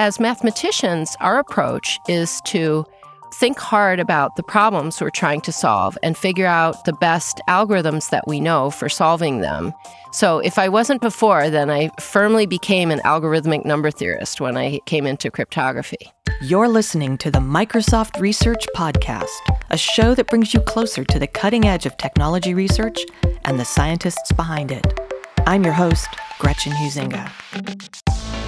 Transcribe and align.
as 0.00 0.18
mathematicians, 0.18 1.14
our 1.20 1.38
approach 1.38 1.98
is 2.08 2.40
to 2.46 2.86
think 3.34 3.58
hard 3.58 4.00
about 4.00 4.34
the 4.34 4.42
problems 4.42 4.98
we're 4.98 5.10
trying 5.10 5.42
to 5.42 5.52
solve 5.52 5.98
and 6.02 6.16
figure 6.16 6.46
out 6.46 6.86
the 6.86 6.94
best 6.94 7.42
algorithms 7.48 8.08
that 8.08 8.26
we 8.26 8.40
know 8.40 8.70
for 8.70 8.88
solving 8.88 9.42
them. 9.42 9.74
So, 10.12 10.38
if 10.38 10.58
I 10.58 10.70
wasn't 10.70 11.02
before, 11.02 11.50
then 11.50 11.68
I 11.68 11.90
firmly 12.00 12.46
became 12.46 12.90
an 12.90 13.00
algorithmic 13.00 13.66
number 13.66 13.90
theorist 13.90 14.40
when 14.40 14.56
I 14.56 14.80
came 14.86 15.06
into 15.06 15.30
cryptography. 15.30 16.10
You're 16.40 16.68
listening 16.68 17.18
to 17.18 17.30
the 17.30 17.38
Microsoft 17.38 18.18
Research 18.18 18.66
Podcast, 18.74 19.28
a 19.68 19.76
show 19.76 20.14
that 20.14 20.28
brings 20.28 20.54
you 20.54 20.60
closer 20.60 21.04
to 21.04 21.18
the 21.18 21.26
cutting 21.26 21.66
edge 21.66 21.84
of 21.84 21.98
technology 21.98 22.54
research 22.54 22.98
and 23.44 23.60
the 23.60 23.66
scientists 23.66 24.32
behind 24.32 24.72
it. 24.72 24.98
I'm 25.46 25.62
your 25.62 25.74
host, 25.74 26.08
Gretchen 26.38 26.72
Huizinga. 26.72 28.39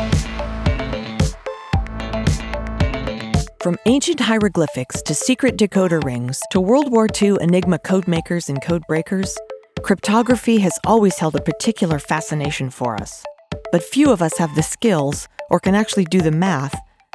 From 3.62 3.76
ancient 3.86 4.18
hieroglyphics 4.18 5.02
to 5.02 5.14
secret 5.14 5.56
decoder 5.56 6.02
rings 6.02 6.40
to 6.50 6.60
World 6.60 6.90
War 6.90 7.06
II 7.22 7.36
Enigma 7.40 7.78
codemakers 7.78 8.48
and 8.48 8.60
codebreakers, 8.60 9.36
cryptography 9.84 10.58
has 10.58 10.76
always 10.84 11.16
held 11.16 11.36
a 11.36 11.40
particular 11.40 12.00
fascination 12.00 12.70
for 12.70 12.96
us. 12.96 13.22
But 13.70 13.84
few 13.84 14.10
of 14.10 14.20
us 14.20 14.36
have 14.38 14.52
the 14.56 14.64
skills 14.64 15.28
or 15.48 15.60
can 15.60 15.76
actually 15.76 16.06
do 16.06 16.20
the 16.20 16.32
math 16.32 16.74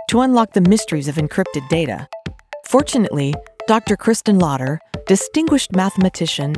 to 0.10 0.22
unlock 0.22 0.54
the 0.54 0.62
mysteries 0.62 1.10
of 1.10 1.16
encrypted 1.16 1.68
data. 1.68 2.08
Fortunately, 2.66 3.34
Dr. 3.68 3.98
Kristin 3.98 4.42
Lauter, 4.42 4.80
distinguished 5.06 5.76
mathematician, 5.76 6.56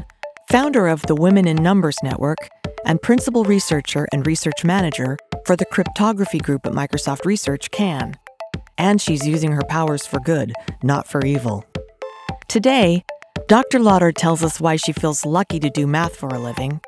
founder 0.51 0.87
of 0.87 1.01
the 1.07 1.15
Women 1.15 1.47
in 1.47 1.57
Numbers 1.57 1.97
Network, 2.03 2.47
and 2.85 3.01
principal 3.01 3.43
researcher 3.43 4.07
and 4.13 4.27
research 4.27 4.63
manager 4.63 5.17
for 5.47 5.55
the 5.55 5.65
cryptography 5.65 6.37
group 6.37 6.67
at 6.67 6.73
Microsoft 6.73 7.25
Research, 7.25 7.71
can 7.71 8.13
and 8.79 8.99
she's 8.99 9.27
using 9.27 9.51
her 9.51 9.61
powers 9.69 10.07
for 10.07 10.19
good, 10.21 10.53
not 10.81 11.07
for 11.07 11.23
evil. 11.23 11.65
Today, 12.47 13.03
Dr. 13.47 13.79
Lauter 13.79 14.11
tells 14.11 14.43
us 14.43 14.59
why 14.59 14.77
she 14.77 14.93
feels 14.93 15.25
lucky 15.25 15.59
to 15.59 15.69
do 15.69 15.85
math 15.85 16.15
for 16.15 16.29
a 16.29 16.39
living, 16.39 16.79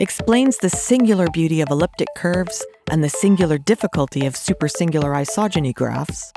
explains 0.00 0.56
the 0.58 0.70
singular 0.70 1.26
beauty 1.32 1.60
of 1.60 1.70
elliptic 1.70 2.08
curves 2.16 2.64
and 2.90 3.02
the 3.02 3.08
singular 3.08 3.58
difficulty 3.58 4.26
of 4.26 4.34
supersingular 4.34 5.14
isogeny 5.14 5.74
graphs, 5.74 6.32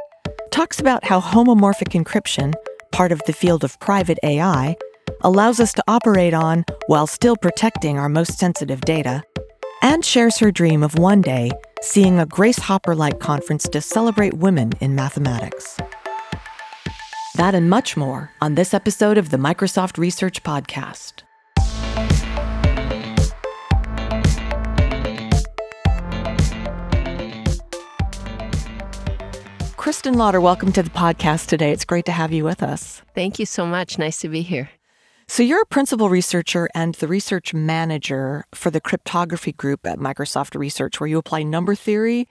talks 0.51 0.79
about 0.79 1.05
how 1.05 1.21
homomorphic 1.21 1.93
encryption, 1.93 2.53
part 2.91 3.11
of 3.11 3.21
the 3.27 3.33
field 3.33 3.63
of 3.63 3.79
private 3.79 4.17
AI, 4.23 4.75
allows 5.21 5.59
us 5.59 5.73
to 5.73 5.83
operate 5.87 6.33
on 6.33 6.65
while 6.87 7.07
still 7.07 7.35
protecting 7.37 7.97
our 7.97 8.09
most 8.09 8.37
sensitive 8.37 8.81
data, 8.81 9.23
and 9.81 10.03
shares 10.03 10.37
her 10.37 10.51
dream 10.51 10.81
of 10.81 10.97
one 10.97 11.21
day 11.21 11.51
seeing 11.81 12.19
a 12.19 12.25
Grace 12.25 12.59
Hopper 12.59 12.95
like 12.95 13.19
conference 13.19 13.67
to 13.69 13.81
celebrate 13.81 14.33
women 14.35 14.71
in 14.81 14.95
mathematics. 14.95 15.79
That 17.35 17.53
and 17.53 17.69
much 17.69 17.95
more 17.95 18.31
on 18.41 18.55
this 18.55 18.73
episode 18.73 19.17
of 19.17 19.29
the 19.29 19.37
Microsoft 19.37 19.97
Research 19.97 20.43
Podcast. 20.43 21.23
Kristin 29.77 30.17
Lauter, 30.17 30.41
welcome 30.41 30.73
to 30.73 30.83
the 30.83 30.89
podcast 30.89 31.47
today. 31.47 31.71
It's 31.71 31.85
great 31.85 32.05
to 32.07 32.11
have 32.11 32.33
you 32.33 32.43
with 32.43 32.61
us. 32.61 33.01
Thank 33.15 33.39
you 33.39 33.45
so 33.45 33.65
much. 33.65 33.97
Nice 33.97 34.19
to 34.19 34.27
be 34.27 34.41
here. 34.41 34.69
So, 35.29 35.43
you're 35.43 35.61
a 35.61 35.65
principal 35.65 36.09
researcher 36.09 36.69
and 36.73 36.95
the 36.95 37.07
research 37.07 37.53
manager 37.53 38.45
for 38.55 38.71
the 38.71 38.79
cryptography 38.79 39.51
group 39.51 39.85
at 39.85 39.99
Microsoft 39.99 40.57
Research, 40.57 40.99
where 40.99 41.07
you 41.07 41.17
apply 41.17 41.43
number 41.43 41.75
theory 41.75 42.29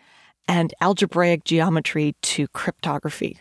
and 0.49 0.73
algebraic 0.81 1.45
geometry 1.45 2.15
to 2.23 2.49
cryptography. 2.49 3.39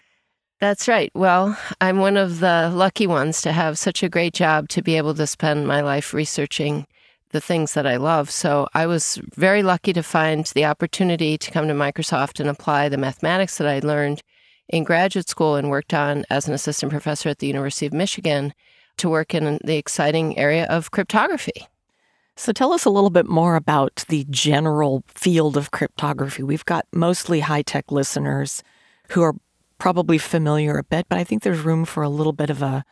That's 0.59 0.87
right. 0.87 1.09
Well, 1.13 1.57
I'm 1.79 1.99
one 1.99 2.17
of 2.17 2.39
the 2.39 2.71
lucky 2.73 3.07
ones 3.07 3.41
to 3.43 3.53
have 3.53 3.77
such 3.77 4.03
a 4.03 4.09
great 4.09 4.33
job 4.33 4.67
to 4.69 4.81
be 4.81 4.97
able 4.97 5.13
to 5.13 5.27
spend 5.27 5.67
my 5.67 5.81
life 5.81 6.13
researching 6.13 6.85
the 7.31 7.41
things 7.41 7.73
that 7.73 7.87
I 7.87 7.95
love. 7.95 8.31
So 8.31 8.67
I 8.73 8.87
was 8.87 9.19
very 9.35 9.63
lucky 9.63 9.93
to 9.93 10.03
find 10.03 10.45
the 10.47 10.65
opportunity 10.65 11.37
to 11.37 11.51
come 11.51 11.67
to 11.67 11.73
Microsoft 11.73 12.39
and 12.39 12.49
apply 12.49 12.89
the 12.89 12.97
mathematics 12.97 13.57
that 13.57 13.67
I 13.67 13.79
learned 13.79 14.21
in 14.69 14.83
graduate 14.83 15.29
school 15.29 15.55
and 15.55 15.69
worked 15.69 15.93
on 15.93 16.25
as 16.29 16.47
an 16.47 16.53
assistant 16.53 16.91
professor 16.91 17.29
at 17.29 17.39
the 17.39 17.47
University 17.47 17.85
of 17.85 17.93
Michigan 17.93 18.53
to 18.97 19.09
work 19.09 19.33
in 19.33 19.59
the 19.63 19.77
exciting 19.77 20.37
area 20.37 20.65
of 20.65 20.91
cryptography. 20.91 21.67
So 22.37 22.51
tell 22.51 22.73
us 22.73 22.83
a 22.83 22.89
little 22.89 23.09
bit 23.09 23.27
more 23.27 23.55
about 23.55 24.03
the 24.09 24.25
general 24.29 25.03
field 25.07 25.55
of 25.55 25.71
cryptography. 25.71 26.43
We've 26.43 26.65
got 26.65 26.85
mostly 26.91 27.39
high 27.39 27.61
tech 27.61 27.91
listeners 27.91 28.61
who 29.09 29.21
are 29.21 29.35
probably 29.77 30.17
familiar 30.17 30.77
a 30.77 30.83
bit, 30.83 31.05
but 31.07 31.17
I 31.17 31.23
think 31.23 31.43
there's 31.43 31.59
room 31.59 31.85
for 31.85 32.03
a 32.03 32.09
little 32.09 32.33
bit 32.33 32.49
of 32.49 32.61
a 32.61 32.83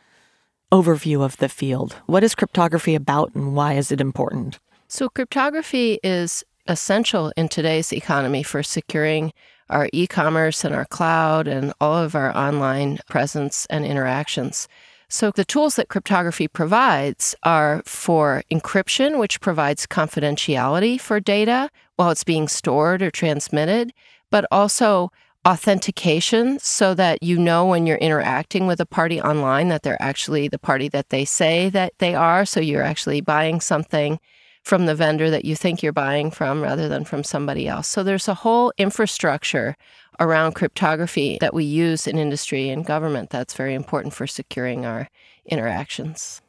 overview 0.71 1.23
of 1.23 1.37
the 1.37 1.49
field. 1.49 1.93
What 2.05 2.23
is 2.23 2.35
cryptography 2.35 2.95
about 2.95 3.35
and 3.35 3.55
why 3.55 3.73
is 3.73 3.91
it 3.91 4.01
important? 4.01 4.59
So 4.87 5.09
cryptography 5.09 5.99
is 6.03 6.43
essential 6.67 7.31
in 7.35 7.49
today's 7.49 7.91
economy 7.91 8.43
for 8.43 8.63
securing 8.63 9.33
our 9.69 9.89
e-commerce 9.91 10.63
and 10.63 10.73
our 10.73 10.85
cloud 10.85 11.47
and 11.47 11.73
all 11.81 11.97
of 11.97 12.15
our 12.15 12.35
online 12.35 12.99
presence 13.09 13.65
and 13.69 13.85
interactions. 13.85 14.67
So, 15.13 15.29
the 15.29 15.45
tools 15.45 15.75
that 15.75 15.89
cryptography 15.89 16.47
provides 16.47 17.35
are 17.43 17.83
for 17.85 18.41
encryption, 18.51 19.19
which 19.19 19.41
provides 19.41 19.85
confidentiality 19.85 20.99
for 20.99 21.19
data 21.19 21.69
while 21.97 22.09
it's 22.09 22.23
being 22.23 22.47
stored 22.47 23.03
or 23.03 23.11
transmitted, 23.11 23.93
but 24.31 24.47
also 24.49 25.11
authentication 25.47 26.57
so 26.57 26.95
that 26.95 27.21
you 27.21 27.37
know 27.37 27.63
when 27.63 27.85
you're 27.85 27.97
interacting 27.97 28.65
with 28.65 28.79
a 28.79 28.87
party 28.87 29.21
online 29.21 29.67
that 29.67 29.83
they're 29.83 30.01
actually 30.01 30.47
the 30.47 30.57
party 30.57 30.87
that 30.89 31.09
they 31.09 31.25
say 31.25 31.69
that 31.69 31.93
they 31.99 32.15
are. 32.15 32.43
So, 32.43 32.59
you're 32.59 32.81
actually 32.81 33.21
buying 33.21 33.61
something 33.61 34.19
from 34.63 34.87
the 34.87 34.95
vendor 34.95 35.29
that 35.29 35.45
you 35.45 35.55
think 35.55 35.83
you're 35.83 35.93
buying 35.93 36.31
from 36.31 36.63
rather 36.63 36.89
than 36.89 37.05
from 37.05 37.23
somebody 37.23 37.67
else. 37.67 37.87
So, 37.87 38.01
there's 38.01 38.27
a 38.27 38.33
whole 38.33 38.73
infrastructure 38.79 39.77
around 40.19 40.53
cryptography 40.53 41.37
that 41.41 41.53
we 41.53 41.63
use 41.63 42.07
in 42.07 42.17
industry 42.17 42.69
and 42.69 42.85
government 42.85 43.29
that's 43.29 43.53
very 43.53 43.73
important 43.73 44.13
for 44.13 44.27
securing 44.27 44.85
our 44.85 45.09
interactions. 45.45 46.41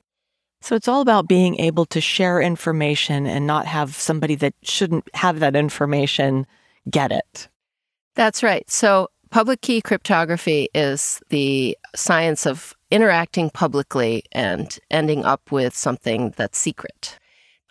So 0.60 0.74
it's 0.74 0.88
all 0.88 1.02
about 1.02 1.28
being 1.28 1.60
able 1.60 1.84
to 1.86 2.00
share 2.00 2.40
information 2.40 3.26
and 3.26 3.46
not 3.46 3.66
have 3.66 3.94
somebody 3.94 4.34
that 4.36 4.54
shouldn't 4.62 5.14
have 5.14 5.40
that 5.40 5.56
information 5.56 6.46
get 6.88 7.12
it. 7.12 7.48
That's 8.14 8.42
right. 8.42 8.68
So 8.70 9.10
public 9.30 9.60
key 9.60 9.82
cryptography 9.82 10.68
is 10.74 11.20
the 11.28 11.76
science 11.94 12.46
of 12.46 12.74
interacting 12.90 13.50
publicly 13.50 14.22
and 14.32 14.78
ending 14.90 15.24
up 15.24 15.50
with 15.50 15.76
something 15.76 16.32
that's 16.36 16.58
secret. 16.58 17.18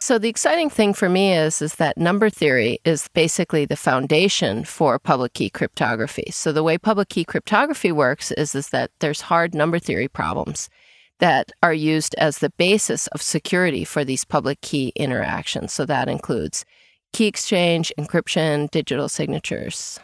So 0.06 0.18
the 0.18 0.28
exciting 0.28 0.70
thing 0.70 0.94
for 0.94 1.08
me 1.08 1.34
is 1.34 1.62
is 1.62 1.76
that 1.76 1.98
number 1.98 2.30
theory 2.30 2.78
is 2.84 3.08
basically 3.14 3.64
the 3.64 3.78
foundation 3.78 4.66
for 4.66 5.00
public 5.00 5.34
key 5.34 5.50
cryptography. 5.50 6.30
So 6.30 6.52
the 6.52 6.62
way 6.62 6.78
public 6.78 7.08
key 7.08 7.24
cryptography 7.24 7.90
works 7.90 8.30
is 8.34 8.54
is 8.54 8.68
that 8.72 8.92
there's 9.00 9.22
hard 9.22 9.56
number 9.56 9.80
theory 9.80 10.10
problems 10.10 10.70
that 11.20 11.54
are 11.64 11.74
used 11.74 12.16
as 12.16 12.40
the 12.40 12.50
basis 12.50 13.08
of 13.16 13.22
security 13.22 13.86
for 13.86 14.04
these 14.04 14.26
public 14.26 14.60
key 14.60 14.92
interactions. 14.98 15.72
So 15.72 15.86
that 15.86 16.10
includes 16.10 16.66
key 17.14 17.28
exchange, 17.28 17.94
encryption, 17.98 18.70
digital 18.72 19.08
signatures. 19.08 20.02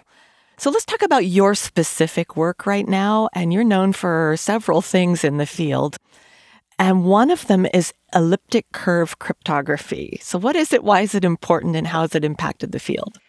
So 0.59 0.69
let's 0.69 0.85
talk 0.85 1.01
about 1.01 1.25
your 1.25 1.55
specific 1.55 2.37
work 2.37 2.65
right 2.65 2.87
now. 2.87 3.27
And 3.33 3.51
you're 3.51 3.65
known 3.65 3.91
for 3.91 4.35
several 4.37 4.81
things 4.81 5.25
in 5.25 5.35
the 5.35 5.45
field. 5.45 5.97
And 6.79 7.03
one 7.03 7.29
of 7.29 7.45
them 7.47 7.67
is 7.73 7.93
elliptic 8.15 8.71
curve 8.71 9.19
cryptography. 9.19 10.17
So, 10.21 10.39
what 10.39 10.55
is 10.55 10.71
it? 10.71 10.83
Why 10.83 11.01
is 11.01 11.13
it 11.13 11.25
important? 11.25 11.75
And 11.75 11.85
how 11.85 12.01
has 12.01 12.15
it 12.15 12.23
impacted 12.23 12.71
the 12.71 12.79
field? 12.79 13.19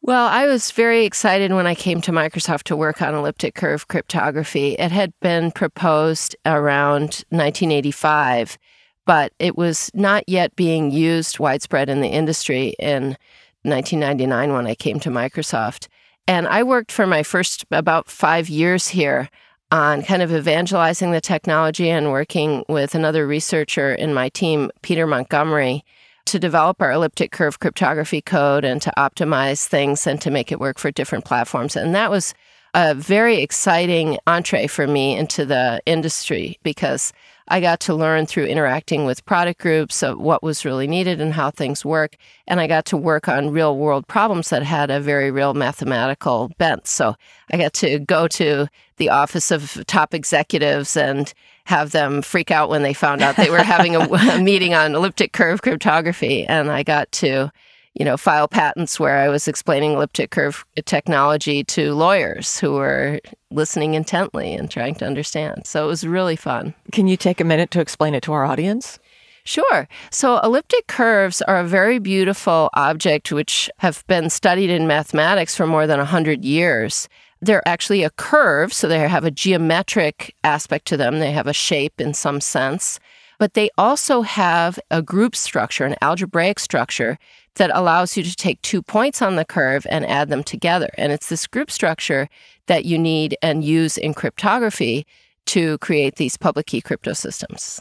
Well, 0.00 0.26
I 0.26 0.46
was 0.46 0.72
very 0.72 1.04
excited 1.04 1.52
when 1.52 1.66
I 1.66 1.76
came 1.76 2.00
to 2.00 2.10
Microsoft 2.10 2.64
to 2.64 2.76
work 2.76 3.00
on 3.00 3.14
elliptic 3.14 3.54
curve 3.54 3.86
cryptography. 3.86 4.72
It 4.72 4.90
had 4.90 5.12
been 5.20 5.52
proposed 5.52 6.34
around 6.44 7.24
1985, 7.28 8.58
but 9.06 9.32
it 9.38 9.56
was 9.56 9.90
not 9.94 10.24
yet 10.26 10.56
being 10.56 10.90
used 10.90 11.38
widespread 11.38 11.88
in 11.88 12.00
the 12.00 12.08
industry 12.08 12.74
in 12.80 13.16
1999 13.62 14.52
when 14.52 14.66
I 14.66 14.74
came 14.74 14.98
to 15.00 15.10
Microsoft. 15.10 15.86
And 16.26 16.48
I 16.48 16.64
worked 16.64 16.90
for 16.90 17.06
my 17.06 17.22
first 17.22 17.64
about 17.70 18.08
five 18.08 18.48
years 18.48 18.88
here 18.88 19.28
on 19.72 20.02
kind 20.02 20.20
of 20.20 20.30
evangelizing 20.30 21.12
the 21.12 21.20
technology 21.20 21.88
and 21.88 22.12
working 22.12 22.62
with 22.68 22.94
another 22.94 23.26
researcher 23.26 23.94
in 23.94 24.12
my 24.12 24.28
team, 24.28 24.70
Peter 24.82 25.06
Montgomery, 25.06 25.82
to 26.26 26.38
develop 26.38 26.82
our 26.82 26.92
elliptic 26.92 27.32
curve 27.32 27.58
cryptography 27.58 28.20
code 28.20 28.66
and 28.66 28.82
to 28.82 28.92
optimize 28.98 29.66
things 29.66 30.06
and 30.06 30.20
to 30.20 30.30
make 30.30 30.52
it 30.52 30.60
work 30.60 30.78
for 30.78 30.90
different 30.90 31.24
platforms. 31.24 31.74
And 31.74 31.94
that 31.94 32.10
was 32.10 32.34
a 32.74 32.94
very 32.94 33.38
exciting 33.38 34.18
entree 34.26 34.66
for 34.66 34.86
me 34.86 35.16
into 35.16 35.46
the 35.46 35.80
industry 35.86 36.58
because 36.62 37.14
I 37.52 37.60
got 37.60 37.80
to 37.80 37.94
learn 37.94 38.24
through 38.24 38.46
interacting 38.46 39.04
with 39.04 39.26
product 39.26 39.60
groups 39.60 40.00
what 40.00 40.42
was 40.42 40.64
really 40.64 40.86
needed 40.86 41.20
and 41.20 41.34
how 41.34 41.50
things 41.50 41.84
work. 41.84 42.16
And 42.46 42.58
I 42.58 42.66
got 42.66 42.86
to 42.86 42.96
work 42.96 43.28
on 43.28 43.50
real 43.50 43.76
world 43.76 44.08
problems 44.08 44.48
that 44.48 44.62
had 44.62 44.90
a 44.90 45.00
very 45.00 45.30
real 45.30 45.52
mathematical 45.52 46.50
bent. 46.56 46.86
So 46.86 47.14
I 47.52 47.58
got 47.58 47.74
to 47.74 47.98
go 47.98 48.26
to 48.28 48.68
the 48.96 49.10
office 49.10 49.50
of 49.50 49.84
top 49.86 50.14
executives 50.14 50.96
and 50.96 51.30
have 51.64 51.90
them 51.90 52.22
freak 52.22 52.50
out 52.50 52.70
when 52.70 52.84
they 52.84 52.94
found 52.94 53.20
out 53.20 53.36
they 53.36 53.50
were 53.50 53.58
having 53.62 53.96
a, 53.96 54.00
a 54.32 54.40
meeting 54.40 54.72
on 54.72 54.94
elliptic 54.94 55.34
curve 55.34 55.60
cryptography. 55.60 56.46
And 56.46 56.70
I 56.70 56.82
got 56.82 57.12
to 57.12 57.52
you 57.94 58.04
know, 58.04 58.16
file 58.16 58.48
patents 58.48 58.98
where 58.98 59.18
I 59.18 59.28
was 59.28 59.46
explaining 59.46 59.92
elliptic 59.92 60.30
curve 60.30 60.64
technology 60.86 61.62
to 61.64 61.94
lawyers 61.94 62.58
who 62.58 62.72
were 62.72 63.20
listening 63.50 63.94
intently 63.94 64.54
and 64.54 64.70
trying 64.70 64.94
to 64.96 65.06
understand. 65.06 65.66
So 65.66 65.84
it 65.84 65.88
was 65.88 66.06
really 66.06 66.36
fun. 66.36 66.74
Can 66.92 67.06
you 67.06 67.16
take 67.16 67.40
a 67.40 67.44
minute 67.44 67.70
to 67.72 67.80
explain 67.80 68.14
it 68.14 68.22
to 68.24 68.32
our 68.32 68.44
audience? 68.44 68.98
Sure. 69.44 69.88
So 70.10 70.38
elliptic 70.38 70.86
curves 70.86 71.42
are 71.42 71.58
a 71.58 71.66
very 71.66 71.98
beautiful 71.98 72.70
object 72.74 73.32
which 73.32 73.68
have 73.78 74.06
been 74.06 74.30
studied 74.30 74.70
in 74.70 74.86
mathematics 74.86 75.56
for 75.56 75.66
more 75.66 75.86
than 75.86 75.98
100 75.98 76.44
years. 76.44 77.08
They're 77.40 77.66
actually 77.66 78.04
a 78.04 78.10
curve, 78.10 78.72
so 78.72 78.86
they 78.86 79.00
have 79.00 79.24
a 79.24 79.32
geometric 79.32 80.34
aspect 80.44 80.86
to 80.86 80.96
them. 80.96 81.18
They 81.18 81.32
have 81.32 81.48
a 81.48 81.52
shape 81.52 82.00
in 82.00 82.14
some 82.14 82.40
sense 82.40 83.00
but 83.42 83.54
they 83.54 83.70
also 83.76 84.22
have 84.22 84.78
a 84.92 85.02
group 85.02 85.34
structure, 85.34 85.84
an 85.84 85.96
algebraic 86.00 86.60
structure 86.60 87.18
that 87.56 87.72
allows 87.74 88.16
you 88.16 88.22
to 88.22 88.36
take 88.36 88.62
two 88.62 88.80
points 88.80 89.20
on 89.20 89.34
the 89.34 89.44
curve 89.44 89.84
and 89.90 90.06
add 90.06 90.28
them 90.28 90.44
together. 90.44 90.88
And 90.96 91.10
it's 91.10 91.28
this 91.28 91.48
group 91.48 91.68
structure 91.68 92.28
that 92.68 92.84
you 92.84 92.96
need 92.96 93.36
and 93.42 93.64
use 93.64 93.98
in 93.98 94.14
cryptography 94.14 95.08
to 95.46 95.76
create 95.78 96.14
these 96.14 96.36
public 96.36 96.66
key 96.66 96.80
crypto 96.80 97.14
systems. 97.14 97.80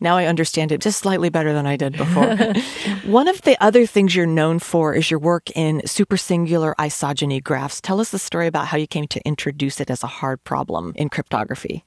Now 0.00 0.16
I 0.16 0.26
understand 0.26 0.72
it 0.72 0.80
just 0.80 0.98
slightly 0.98 1.30
better 1.30 1.52
than 1.52 1.64
I 1.64 1.76
did 1.76 1.96
before. 1.96 2.34
One 3.04 3.28
of 3.28 3.40
the 3.42 3.56
other 3.62 3.86
things 3.86 4.16
you're 4.16 4.26
known 4.26 4.58
for 4.58 4.94
is 4.94 5.12
your 5.12 5.20
work 5.20 5.48
in 5.54 5.82
supersingular 5.82 6.74
isogeny 6.74 7.40
graphs. 7.40 7.80
Tell 7.80 8.00
us 8.00 8.10
the 8.10 8.18
story 8.18 8.48
about 8.48 8.66
how 8.66 8.78
you 8.78 8.88
came 8.88 9.06
to 9.06 9.24
introduce 9.24 9.80
it 9.80 9.92
as 9.92 10.02
a 10.02 10.08
hard 10.08 10.42
problem 10.42 10.92
in 10.96 11.08
cryptography. 11.08 11.84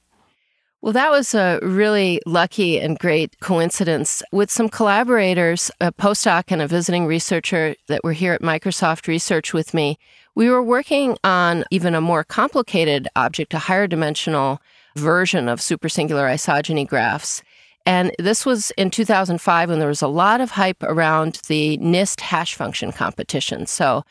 Well, 0.82 0.92
that 0.92 1.10
was 1.10 1.34
a 1.34 1.58
really 1.62 2.20
lucky 2.26 2.78
and 2.78 2.98
great 2.98 3.40
coincidence 3.40 4.22
with 4.30 4.50
some 4.50 4.68
collaborators, 4.68 5.70
a 5.80 5.90
postdoc 5.90 6.44
and 6.48 6.60
a 6.60 6.68
visiting 6.68 7.06
researcher 7.06 7.74
that 7.88 8.04
were 8.04 8.12
here 8.12 8.34
at 8.34 8.42
Microsoft 8.42 9.08
Research 9.08 9.52
with 9.52 9.72
me. 9.72 9.98
We 10.34 10.50
were 10.50 10.62
working 10.62 11.16
on 11.24 11.64
even 11.70 11.94
a 11.94 12.00
more 12.00 12.24
complicated 12.24 13.08
object, 13.16 13.54
a 13.54 13.58
higher 13.58 13.86
dimensional 13.86 14.60
version 14.96 15.48
of 15.48 15.60
supersingular 15.60 16.30
isogeny 16.30 16.86
graphs. 16.86 17.42
And 17.86 18.12
this 18.18 18.44
was 18.44 18.70
in 18.72 18.90
2005 18.90 19.70
when 19.70 19.78
there 19.78 19.88
was 19.88 20.02
a 20.02 20.08
lot 20.08 20.40
of 20.40 20.52
hype 20.52 20.82
around 20.82 21.40
the 21.48 21.78
NIST 21.78 22.20
hash 22.20 22.54
function 22.54 22.92
competition. 22.92 23.66
So 23.66 24.04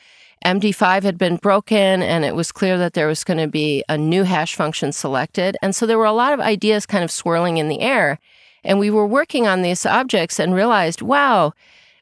MD5 0.45 1.01
had 1.01 1.18
been 1.18 1.38
broken, 1.38 2.03
and 2.03 2.24
it 2.24 2.36
was 2.36 2.51
clear 2.51 2.77
that 2.77 2.94
there 2.94 3.07
was 3.07 3.24
going 3.24 3.39
to 3.39 3.47
be 3.47 3.83
a 3.89 3.97
new 3.97 4.24
hash 4.24 4.56
function 4.56 4.92
selected. 4.92 5.57
And 5.63 5.75
so 5.75 5.88
there 5.88 5.97
were 5.97 6.06
a 6.06 6.12
lot 6.12 6.33
of 6.33 6.39
ideas 6.39 6.86
kind 6.86 7.03
of 7.03 7.09
swirling 7.09 7.57
in 7.57 7.68
the 7.68 7.81
air. 7.81 8.19
And 8.63 8.80
we 8.80 8.92
were 8.92 9.07
working 9.07 9.47
on 9.47 9.63
these 9.63 9.88
objects 9.88 10.39
and 10.39 10.53
realized, 10.53 11.01
wow, 11.01 11.53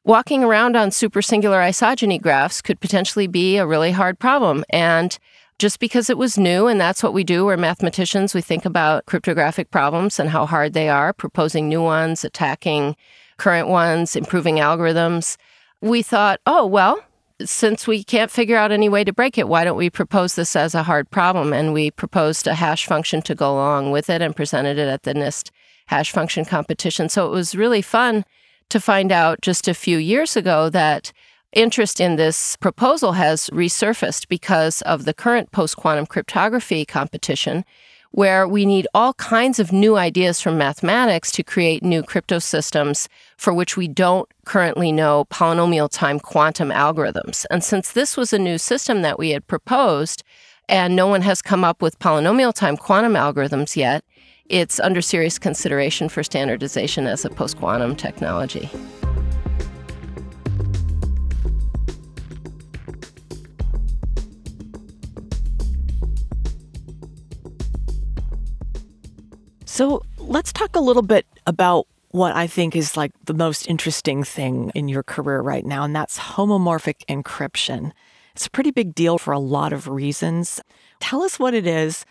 walking 0.04 0.44
around 0.44 0.76
on 0.76 0.90
supersingular 0.90 1.66
isogeny 1.66 2.22
graphs 2.22 2.62
could 2.62 2.82
potentially 2.82 3.28
be 3.28 3.56
a 3.56 3.66
really 3.66 3.92
hard 3.92 4.20
problem. 4.20 4.66
And 4.70 5.18
just 5.58 5.80
because 5.80 6.10
it 6.10 6.18
was 6.18 6.38
new, 6.38 6.68
and 6.68 6.82
that's 6.82 7.02
what 7.02 7.14
we 7.14 7.24
do, 7.24 7.46
we're 7.46 7.56
mathematicians, 7.56 8.34
we 8.34 8.42
think 8.42 8.66
about 8.66 9.06
cryptographic 9.06 9.72
problems 9.72 10.20
and 10.20 10.30
how 10.30 10.46
hard 10.46 10.74
they 10.74 10.90
are, 10.90 11.14
proposing 11.14 11.70
new 11.70 11.82
ones, 11.82 12.26
attacking 12.26 12.98
current 13.38 13.70
ones, 13.70 14.18
improving 14.18 14.56
algorithms. 14.58 15.38
We 15.80 16.02
thought, 16.02 16.42
oh, 16.46 16.66
well, 16.66 17.02
since 17.44 17.88
we 17.88 18.04
can't 18.04 18.32
figure 18.32 18.58
out 18.58 18.72
any 18.72 18.90
way 18.90 19.04
to 19.04 19.14
break 19.14 19.38
it, 19.38 19.48
why 19.48 19.64
don't 19.64 19.78
we 19.78 19.90
propose 19.90 20.36
this 20.36 20.56
as 20.56 20.76
a 20.76 20.84
hard 20.84 21.10
problem? 21.10 21.54
And 21.54 21.74
we 21.74 21.92
proposed 21.92 22.48
a 22.48 22.54
hash 22.54 22.86
function 22.86 23.22
to 23.24 23.36
go 23.36 23.54
along 23.54 23.92
with 23.92 24.10
it 24.10 24.22
and 24.22 24.36
presented 24.36 24.78
it 24.78 24.88
at 24.88 25.04
the 25.04 25.14
NIST 25.14 25.50
hash 25.88 26.12
function 26.12 26.46
competition. 26.46 27.10
So 27.10 27.26
it 27.26 27.32
was 27.32 27.56
really 27.56 27.82
fun 27.82 28.26
to 28.70 28.80
find 28.80 29.12
out 29.12 29.42
just 29.42 29.68
a 29.68 29.74
few 29.74 29.98
years 29.98 30.36
ago 30.38 30.70
that 30.70 31.12
interest 31.52 32.00
in 32.00 32.16
this 32.16 32.56
proposal 32.58 33.14
has 33.14 33.50
resurfaced 33.52 34.28
because 34.28 34.82
of 34.84 35.06
the 35.06 35.14
current 35.14 35.52
post 35.52 35.78
quantum 35.78 36.06
cryptography 36.06 36.86
competition 36.86 37.64
where 38.14 38.48
we 38.48 38.64
need 38.64 38.88
all 38.94 39.16
kinds 39.16 39.60
of 39.60 39.72
new 39.72 39.98
ideas 39.98 40.40
from 40.40 40.56
mathematics 40.56 41.32
to 41.32 41.42
create 41.42 41.82
new 41.82 42.04
crypto 42.04 42.38
systems 42.38 43.10
for 43.38 43.52
which 43.52 43.76
we 43.76 43.88
don't 43.88 44.30
currently 44.46 44.92
know 44.92 45.26
polynomial 45.32 45.90
time 45.90 46.20
quantum 46.20 46.70
algorithms. 46.70 47.44
And 47.50 47.64
since 47.64 47.92
this 47.92 48.16
was 48.16 48.32
a 48.32 48.38
new 48.38 48.60
system 48.60 49.02
that 49.02 49.18
we 49.18 49.32
had 49.32 49.48
proposed, 49.48 50.24
and 50.70 50.96
no 50.96 51.08
one 51.08 51.24
has 51.24 51.42
come 51.42 51.64
up 51.64 51.82
with 51.82 51.98
polynomial 51.98 52.54
time 52.54 52.78
quantum 52.78 53.14
algorithms 53.14 53.76
yet, 53.76 54.04
it's 54.46 54.80
under 54.80 55.02
serious 55.02 55.40
consideration 55.40 56.08
for 56.08 56.22
standardization 56.22 57.08
as 57.08 57.26
a 57.26 57.32
post 57.32 57.58
quantum 57.58 57.96
technology. 57.96 58.70
So 69.74 70.04
let's 70.20 70.54
talk 70.54 70.76
a 70.76 70.80
little 70.80 71.02
bit 71.02 71.26
about 71.48 71.88
what 72.12 72.36
I 72.36 72.46
think 72.46 72.76
is 72.76 72.96
like 72.96 73.12
the 73.26 73.34
most 73.34 73.68
interesting 73.68 74.24
thing 74.24 74.72
in 74.76 74.88
your 74.88 75.02
career 75.02 75.42
right 75.42 75.66
now, 75.66 75.84
and 75.84 75.96
that's 75.96 76.20
homomorphic 76.20 77.04
encryption. 77.10 77.92
It's 78.36 78.46
a 78.46 78.52
pretty 78.52 78.70
big 78.70 78.94
deal 78.94 79.18
for 79.18 79.32
a 79.32 79.40
lot 79.40 79.74
of 79.74 79.88
reasons. 79.88 80.62
Tell 81.00 81.24
us 81.24 81.40
what 81.40 81.56
it 81.56 81.66
is, 81.66 82.06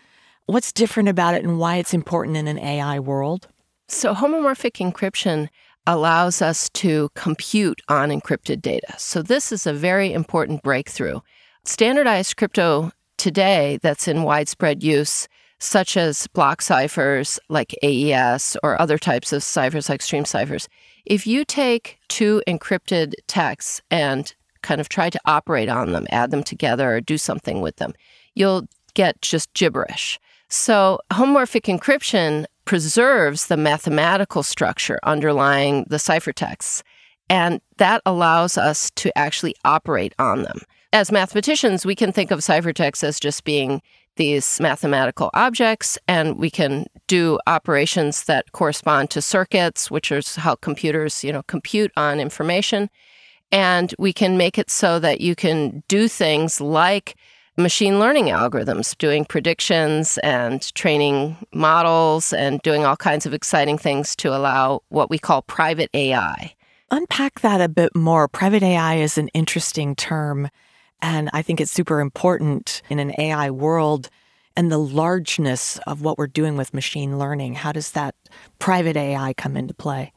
what's 0.45 0.73
different 0.73 1.07
about 1.07 1.35
it, 1.35 1.45
and 1.45 1.57
why 1.57 1.77
it's 1.77 1.93
important 1.93 2.35
in 2.35 2.49
an 2.49 2.59
AI 2.59 2.99
world. 2.99 3.47
So, 3.87 4.13
homomorphic 4.13 4.85
encryption 4.85 5.47
allows 5.87 6.41
us 6.41 6.67
to 6.71 7.11
compute 7.15 7.79
on 7.87 8.09
encrypted 8.09 8.61
data. 8.61 8.93
So, 8.97 9.21
this 9.21 9.53
is 9.53 9.65
a 9.65 9.71
very 9.71 10.11
important 10.11 10.63
breakthrough. 10.63 11.21
Standardized 11.63 12.35
crypto 12.35 12.91
today 13.15 13.79
that's 13.81 14.09
in 14.09 14.23
widespread 14.23 14.83
use 14.83 15.29
such 15.63 15.95
as 15.95 16.27
block 16.27 16.61
ciphers 16.61 17.39
like 17.49 17.73
AES 17.83 18.57
or 18.63 18.79
other 18.81 18.97
types 18.97 19.31
of 19.31 19.43
ciphers 19.43 19.89
like 19.89 20.01
stream 20.01 20.25
ciphers, 20.25 20.67
if 21.05 21.25
you 21.25 21.45
take 21.45 21.99
two 22.09 22.41
encrypted 22.47 23.13
texts 23.27 23.81
and 23.89 24.33
kind 24.61 24.81
of 24.81 24.89
try 24.89 25.09
to 25.09 25.19
operate 25.25 25.69
on 25.69 25.91
them, 25.91 26.05
add 26.09 26.31
them 26.31 26.43
together, 26.43 26.95
or 26.95 27.01
do 27.01 27.17
something 27.17 27.61
with 27.61 27.77
them, 27.77 27.93
you'll 28.35 28.67
get 28.93 29.21
just 29.21 29.53
gibberish. 29.53 30.19
So, 30.49 30.99
homomorphic 31.11 31.73
encryption 31.73 32.45
preserves 32.65 33.47
the 33.47 33.57
mathematical 33.57 34.43
structure 34.43 34.99
underlying 35.03 35.85
the 35.89 35.97
ciphertexts, 35.97 36.83
and 37.29 37.59
that 37.77 38.01
allows 38.05 38.57
us 38.57 38.91
to 38.95 39.17
actually 39.17 39.55
operate 39.65 40.13
on 40.19 40.43
them. 40.43 40.59
As 40.93 41.11
mathematicians, 41.11 41.85
we 41.85 41.95
can 41.95 42.11
think 42.11 42.29
of 42.31 42.39
ciphertexts 42.39 43.03
as 43.03 43.19
just 43.19 43.43
being 43.43 43.81
these 44.15 44.59
mathematical 44.59 45.29
objects, 45.33 45.97
and 46.07 46.37
we 46.37 46.49
can 46.49 46.85
do 47.07 47.39
operations 47.47 48.25
that 48.25 48.51
correspond 48.51 49.09
to 49.11 49.21
circuits, 49.21 49.89
which 49.89 50.11
is 50.11 50.35
how 50.35 50.55
computers, 50.55 51.23
you 51.23 51.31
know, 51.31 51.43
compute 51.43 51.91
on 51.97 52.19
information. 52.19 52.89
And 53.51 53.93
we 53.99 54.13
can 54.13 54.37
make 54.37 54.57
it 54.57 54.69
so 54.69 54.99
that 54.99 55.21
you 55.21 55.35
can 55.35 55.83
do 55.87 56.07
things 56.07 56.59
like 56.59 57.15
machine 57.57 57.99
learning 57.99 58.25
algorithms, 58.25 58.97
doing 58.97 59.25
predictions 59.25 60.17
and 60.19 60.73
training 60.73 61.37
models 61.53 62.33
and 62.33 62.61
doing 62.63 62.85
all 62.85 62.97
kinds 62.97 63.25
of 63.25 63.33
exciting 63.33 63.77
things 63.77 64.15
to 64.17 64.35
allow 64.35 64.81
what 64.89 65.09
we 65.09 65.19
call 65.19 65.43
private 65.43 65.89
AI. 65.93 66.53
Unpack 66.89 67.41
that 67.41 67.61
a 67.61 67.69
bit 67.69 67.95
more. 67.95 68.27
Private 68.27 68.63
AI 68.63 68.95
is 68.95 69.17
an 69.17 69.27
interesting 69.29 69.95
term. 69.95 70.49
And 71.03 71.29
I 71.33 71.41
think 71.41 71.59
it's 71.59 71.69
super 71.69 71.99
important 71.99 72.81
in 72.89 72.97
an 72.97 73.13
AI 73.19 73.51
world 73.51 74.09
and 74.55 74.71
the 74.71 74.77
largeness 74.77 75.77
of 75.85 76.01
what 76.01 76.17
we're 76.17 76.27
doing 76.27 76.55
with 76.55 76.73
machine 76.73 77.19
learning. 77.19 77.55
How 77.55 77.73
does 77.73 77.91
that 77.91 78.15
private 78.57 78.95
AI 78.95 79.33
come 79.33 79.57
into 79.57 79.73
play? 79.73 80.13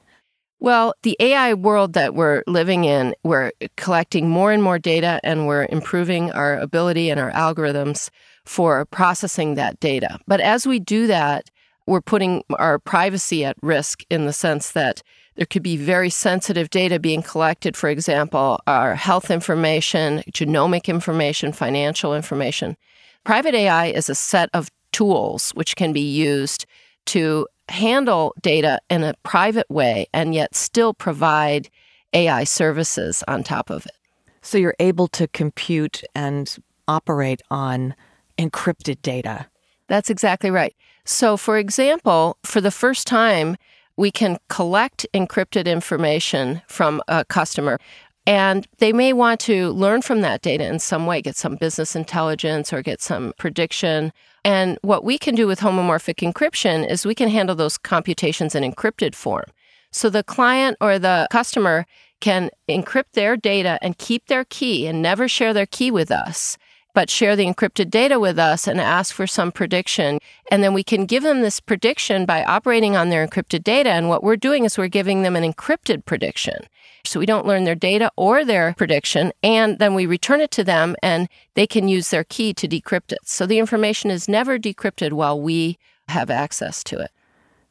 Well, 0.61 0.95
the 1.03 1.17
AI 1.19 1.55
world 1.55 1.95
that 1.95 2.15
we're 2.15 2.45
living 2.47 2.85
in, 2.85 3.17
we're 3.25 3.51
collecting 3.77 4.31
more 4.31 4.53
and 4.53 4.63
more 4.63 4.79
data 4.79 5.19
and 5.25 5.49
we're 5.49 5.67
improving 5.71 6.31
our 6.31 6.57
ability 6.57 7.11
and 7.11 7.19
our 7.19 7.33
algorithms 7.33 8.09
for 8.45 8.85
processing 8.87 9.57
that 9.57 9.81
data. 9.81 10.21
But 10.29 10.41
as 10.41 10.69
we 10.69 10.79
do 10.79 11.09
that, 11.09 11.51
we're 11.89 12.01
putting 12.01 12.45
our 12.61 12.79
privacy 12.79 13.45
at 13.45 13.57
risk 13.61 14.05
in 14.09 14.25
the 14.25 14.33
sense 14.33 14.71
that 14.71 15.03
there 15.37 15.47
could 15.47 15.63
be 15.63 15.77
very 15.77 16.11
sensitive 16.11 16.71
data 16.71 16.99
being 16.99 17.23
collected, 17.23 17.77
for 17.77 17.89
example, 17.89 18.61
our 18.67 18.95
health 18.95 19.31
information, 19.31 20.23
genomic 20.33 20.87
information, 20.87 21.53
financial 21.53 22.15
information. 22.15 22.77
Private 23.25 23.55
AI 23.55 23.87
is 23.87 24.09
a 24.09 24.15
set 24.15 24.49
of 24.55 24.71
tools 24.93 25.51
which 25.51 25.77
can 25.77 25.93
be 25.93 26.01
used 26.01 26.67
to 27.07 27.47
handle 27.69 28.35
data 28.41 28.81
in 28.89 29.03
a 29.03 29.15
private 29.23 29.69
way 29.71 30.07
and 30.13 30.35
yet 30.35 30.55
still 30.55 30.95
provide 30.95 31.69
AI 32.13 32.45
services 32.45 33.23
on 33.29 33.43
top 33.43 33.71
of 33.71 33.85
it. 33.87 33.93
So 34.41 34.59
you're 34.59 34.77
able 34.79 35.09
to 35.09 35.29
compute 35.29 36.03
and 36.15 36.57
operate 36.89 37.43
on 37.51 37.95
encrypted 38.39 39.03
data. 39.03 39.47
That's 39.89 40.09
exactly 40.09 40.51
right. 40.51 40.75
So, 41.05 41.37
for 41.37 41.59
example, 41.59 42.39
for 42.45 42.61
the 42.61 42.71
first 42.71 43.07
time, 43.07 43.57
we 43.97 44.11
can 44.11 44.39
collect 44.49 45.07
encrypted 45.15 45.67
information 45.67 46.63
from 46.67 47.03
a 47.09 47.25
customer. 47.25 47.79
And 48.27 48.67
they 48.79 48.93
may 48.93 49.13
want 49.13 49.41
to 49.41 49.71
learn 49.71 50.03
from 50.03 50.21
that 50.23 50.43
data 50.43 50.67
in 50.67 50.81
some 50.81 51.07
way, 51.07 51.23
get 51.23 51.37
some 51.37 51.55
business 51.55 51.95
intelligence 51.95 52.73
or 52.73 52.83
get 52.83 53.01
some 53.01 53.33
prediction. 53.39 54.13
And 54.45 54.79
what 54.83 55.05
we 55.05 55.17
can 55.17 55.35
do 55.35 55.47
with 55.47 55.61
homomorphic 55.61 56.17
encryption 56.29 56.89
is 56.89 57.07
we 57.07 57.15
can 57.15 57.29
handle 57.29 57.55
those 57.55 57.79
computations 57.79 58.55
in 58.55 58.65
encrypted 58.65 59.15
form. 59.15 59.45
So 59.93 60.11
the 60.11 60.25
client 60.25 60.77
or 60.81 60.99
the 60.99 61.29
customer 61.31 61.87
can 62.21 62.51
encrypt 62.69 63.13
their 63.13 63.37
data 63.37 63.79
and 63.81 63.97
keep 63.99 64.27
their 64.27 64.45
key 64.45 64.87
and 64.87 65.01
never 65.01 65.29
share 65.29 65.55
their 65.55 65.67
key 65.67 65.91
with 65.91 66.11
us 66.11 66.59
but 66.97 67.11
share 67.11 67.37
the 67.37 67.45
encrypted 67.45 67.91
data 67.91 68.19
with 68.19 68.39
us 68.39 68.67
and 68.67 68.81
ask 68.81 69.15
for 69.15 69.27
some 69.27 69.53
prediction. 69.53 70.19
And 70.51 70.63
then 70.63 70.73
we 70.73 70.83
can 70.83 71.05
give 71.05 71.23
them 71.23 71.43
this 71.43 71.61
prediction 71.61 72.25
by 72.25 72.43
operating 72.43 72.97
on 72.97 73.11
their 73.11 73.29
encrypted 73.29 73.63
data. 73.63 73.91
And 73.91 74.09
what 74.09 74.25
we're 74.25 74.35
doing 74.37 74.65
is 74.65 74.79
we're 74.79 74.89
giving 74.89 75.21
them 75.21 75.37
an 75.37 75.45
encrypted 75.45 76.07
prediction. 76.07 76.67
So 77.05 77.21
we 77.21 77.27
don't 77.27 77.45
learn 77.45 77.65
their 77.65 77.75
data 77.75 78.11
or 78.17 78.47
their 78.47 78.73
prediction. 78.79 79.31
And 79.43 79.79
then 79.79 79.95
we 79.95 80.07
return 80.07 80.41
it 80.41 80.51
to 80.53 80.65
them 80.65 80.97
and 81.03 81.29
they 81.53 81.67
can 81.67 81.87
use 81.87 82.09
their 82.09 82.25
key 82.25 82.55
to 82.55 82.67
decrypt 82.67 83.13
it. 83.13 83.19
So 83.25 83.45
the 83.45 83.59
information 83.59 84.11
is 84.11 84.27
never 84.27 84.59
decrypted 84.59 85.13
while 85.13 85.39
we 85.39 85.79
have 86.09 86.31
access 86.31 86.83
to 86.85 86.99
it. 86.99 87.11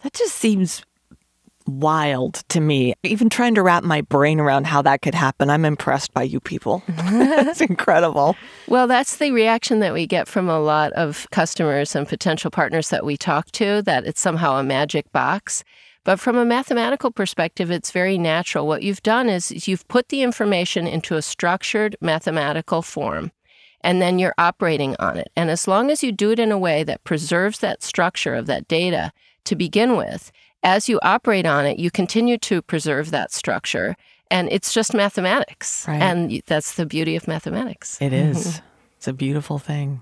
That 0.03 0.13
just 0.13 0.35
seems 0.35 0.85
wild 1.67 2.43
to 2.49 2.59
me. 2.59 2.93
Even 3.03 3.29
trying 3.29 3.55
to 3.55 3.63
wrap 3.63 3.83
my 3.83 4.01
brain 4.01 4.39
around 4.39 4.67
how 4.67 4.81
that 4.83 5.01
could 5.01 5.15
happen, 5.15 5.49
I'm 5.49 5.65
impressed 5.65 6.13
by 6.13 6.23
you 6.23 6.39
people. 6.39 6.83
It's 7.45 7.61
incredible. 7.61 8.35
Well, 8.67 8.87
that's 8.87 9.17
the 9.17 9.31
reaction 9.31 9.79
that 9.79 9.93
we 9.93 10.07
get 10.07 10.27
from 10.27 10.49
a 10.49 10.59
lot 10.59 10.91
of 10.93 11.27
customers 11.31 11.95
and 11.95 12.07
potential 12.07 12.51
partners 12.51 12.89
that 12.89 13.05
we 13.05 13.17
talk 13.17 13.51
to 13.51 13.81
that 13.83 14.05
it's 14.05 14.19
somehow 14.19 14.57
a 14.57 14.63
magic 14.63 15.11
box. 15.11 15.63
But 16.03 16.19
from 16.19 16.37
a 16.37 16.45
mathematical 16.45 17.11
perspective, 17.11 17.71
it's 17.71 17.91
very 17.91 18.17
natural. 18.17 18.67
What 18.67 18.83
you've 18.83 19.03
done 19.03 19.29
is 19.29 19.67
you've 19.67 19.87
put 19.87 20.09
the 20.09 20.21
information 20.21 20.87
into 20.87 21.15
a 21.15 21.21
structured 21.21 21.95
mathematical 22.01 22.81
form 22.81 23.31
and 23.85 24.01
then 24.01 24.17
you're 24.17 24.33
operating 24.37 24.95
on 24.97 25.17
it. 25.17 25.31
And 25.35 25.49
as 25.51 25.67
long 25.67 25.91
as 25.91 26.03
you 26.03 26.11
do 26.11 26.31
it 26.31 26.39
in 26.39 26.51
a 26.51 26.57
way 26.57 26.83
that 26.83 27.03
preserves 27.03 27.59
that 27.59 27.83
structure 27.83 28.33
of 28.33 28.47
that 28.47 28.67
data 28.67 29.11
to 29.45 29.55
begin 29.55 29.95
with, 29.95 30.31
as 30.65 30.89
you 30.89 30.99
operate 31.03 31.45
on 31.45 31.65
it, 31.65 31.79
you 31.79 31.91
continue 31.91 32.37
to 32.39 32.61
preserve 32.61 33.11
that 33.11 33.31
structure. 33.31 33.95
And 34.31 34.51
it's 34.51 34.73
just 34.73 34.93
mathematics. 34.93 35.85
Right. 35.87 36.01
And 36.01 36.41
that's 36.47 36.73
the 36.73 36.85
beauty 36.85 37.15
of 37.15 37.27
mathematics. 37.27 38.01
It 38.01 38.11
is. 38.11 38.47
Mm-hmm. 38.47 38.65
It's 38.97 39.07
a 39.07 39.13
beautiful 39.13 39.59
thing. 39.59 40.01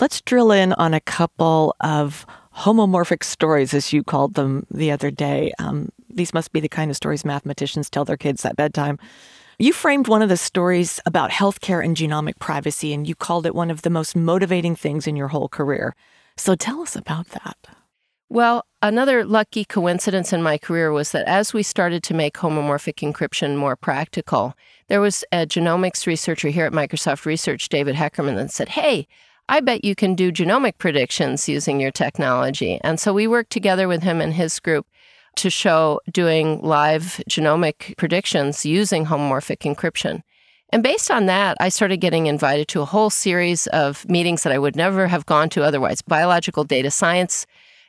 Let's 0.00 0.20
drill 0.20 0.52
in 0.52 0.72
on 0.74 0.94
a 0.94 1.00
couple 1.00 1.74
of 1.80 2.24
homomorphic 2.56 3.24
stories, 3.24 3.74
as 3.74 3.92
you 3.92 4.04
called 4.04 4.34
them 4.34 4.64
the 4.70 4.92
other 4.92 5.10
day. 5.10 5.52
Um, 5.58 5.90
these 6.08 6.32
must 6.32 6.52
be 6.52 6.60
the 6.60 6.68
kind 6.68 6.90
of 6.90 6.96
stories 6.96 7.24
mathematicians 7.24 7.90
tell 7.90 8.04
their 8.04 8.16
kids 8.16 8.44
at 8.44 8.54
bedtime. 8.54 8.98
You 9.58 9.72
framed 9.72 10.06
one 10.06 10.22
of 10.22 10.28
the 10.28 10.36
stories 10.36 11.00
about 11.04 11.32
healthcare 11.32 11.84
and 11.84 11.96
genomic 11.96 12.38
privacy, 12.38 12.92
and 12.92 13.08
you 13.08 13.16
called 13.16 13.44
it 13.44 13.56
one 13.56 13.72
of 13.72 13.82
the 13.82 13.90
most 13.90 14.14
motivating 14.14 14.76
things 14.76 15.08
in 15.08 15.16
your 15.16 15.28
whole 15.28 15.48
career. 15.48 15.96
So 16.36 16.54
tell 16.54 16.80
us 16.80 16.94
about 16.94 17.30
that. 17.30 17.56
Well, 18.30 18.66
another 18.82 19.24
lucky 19.24 19.64
coincidence 19.64 20.34
in 20.34 20.42
my 20.42 20.58
career 20.58 20.92
was 20.92 21.12
that 21.12 21.26
as 21.26 21.54
we 21.54 21.62
started 21.62 22.02
to 22.04 22.14
make 22.14 22.34
homomorphic 22.34 22.96
encryption 22.96 23.56
more 23.56 23.74
practical, 23.74 24.54
there 24.88 25.00
was 25.00 25.24
a 25.32 25.46
genomics 25.46 26.06
researcher 26.06 26.48
here 26.48 26.66
at 26.66 26.72
Microsoft 26.72 27.24
Research, 27.24 27.70
David 27.70 27.94
Heckerman, 27.96 28.36
that 28.36 28.50
said, 28.50 28.68
Hey, 28.68 29.08
I 29.48 29.60
bet 29.60 29.82
you 29.82 29.94
can 29.94 30.14
do 30.14 30.30
genomic 30.30 30.76
predictions 30.76 31.48
using 31.48 31.80
your 31.80 31.90
technology. 31.90 32.78
And 32.84 33.00
so 33.00 33.14
we 33.14 33.26
worked 33.26 33.50
together 33.50 33.88
with 33.88 34.02
him 34.02 34.20
and 34.20 34.34
his 34.34 34.60
group 34.60 34.86
to 35.36 35.48
show 35.48 36.00
doing 36.12 36.60
live 36.60 37.22
genomic 37.30 37.96
predictions 37.96 38.66
using 38.66 39.06
homomorphic 39.06 39.60
encryption. 39.60 40.22
And 40.70 40.82
based 40.82 41.10
on 41.10 41.24
that, 41.26 41.56
I 41.60 41.70
started 41.70 41.96
getting 41.96 42.26
invited 42.26 42.68
to 42.68 42.82
a 42.82 42.84
whole 42.84 43.08
series 43.08 43.66
of 43.68 44.06
meetings 44.06 44.42
that 44.42 44.52
I 44.52 44.58
would 44.58 44.76
never 44.76 45.06
have 45.06 45.24
gone 45.24 45.48
to 45.50 45.62
otherwise 45.62 46.02
biological 46.02 46.64
data 46.64 46.90
science 46.90 47.46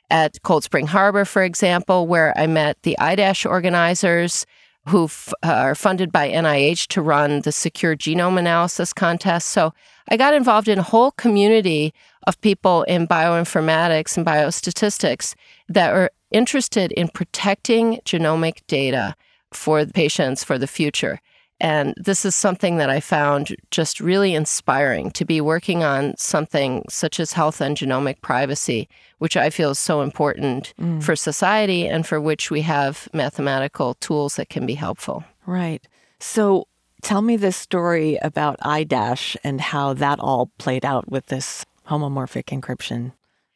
at 0.10 0.42
Cold 0.44 0.64
Spring 0.64 0.88
Harbor, 0.88 1.26
for 1.26 1.44
example, 1.44 2.08
where 2.08 2.38
I 2.38 2.48
met 2.48 2.82
the 2.84 2.98
IDASH 3.00 3.46
organizers 3.46 4.46
who 4.88 5.06
f- 5.06 5.34
are 5.44 5.76
funded 5.76 6.12
by 6.12 6.30
NIH 6.30 6.88
to 6.88 7.02
run 7.02 7.42
the 7.42 7.52
secure 7.52 7.96
genome 7.96 8.40
analysis 8.40 8.94
contest. 8.94 9.50
So 9.50 9.74
I 10.10 10.18
got 10.18 10.34
involved 10.34 10.68
in 10.68 10.80
a 10.80 10.84
whole 10.84 11.12
community 11.12 11.94
of 12.28 12.40
people 12.42 12.84
in 12.84 13.08
bioinformatics 13.08 14.18
and 14.18 14.26
biostatistics 14.26 15.36
that 15.68 15.94
are 15.94 16.10
interested 16.32 16.92
in 16.94 17.08
protecting 17.08 18.00
genomic 18.06 18.62
data 18.68 19.16
for 19.52 19.86
patients 19.86 20.44
for 20.44 20.58
the 20.58 20.68
future. 20.68 21.20
And 21.62 21.94
this 21.98 22.24
is 22.24 22.36
something 22.36 22.78
that 22.78 22.90
I 22.90 23.00
found 23.00 23.56
just 23.70 24.00
really 24.00 24.34
inspiring 24.34 25.12
to 25.12 25.26
be 25.26 25.42
working 25.42 25.84
on 25.84 26.16
something 26.18 26.86
such 26.90 27.20
as 27.20 27.34
health 27.34 27.60
and 27.60 27.76
genomic 27.76 28.22
privacy, 28.22 28.88
which 29.18 29.36
I 29.36 29.50
feel 29.50 29.72
is 29.72 29.80
so 29.80 30.02
important 30.02 30.74
mm. 30.80 31.04
for 31.04 31.16
society 31.16 31.88
and 31.88 32.08
for 32.08 32.22
which 32.22 32.50
we 32.50 32.62
have 32.62 33.10
mathematical 33.14 33.96
tools 33.96 34.38
that 34.38 34.50
can 34.50 34.66
be 34.66 34.76
helpful. 34.76 35.24
Right. 35.46 35.86
So 36.20 36.68
tell 37.02 37.22
me 37.22 37.36
this 37.36 37.58
story 37.58 38.18
about 38.22 38.60
iDash 38.60 39.36
and 39.44 39.60
how 39.60 39.94
that 39.94 40.20
all 40.20 40.52
played 40.58 40.86
out 40.86 41.10
with 41.10 41.26
this 41.26 41.66
homomorphic 41.88 42.46
encryption. 42.46 43.12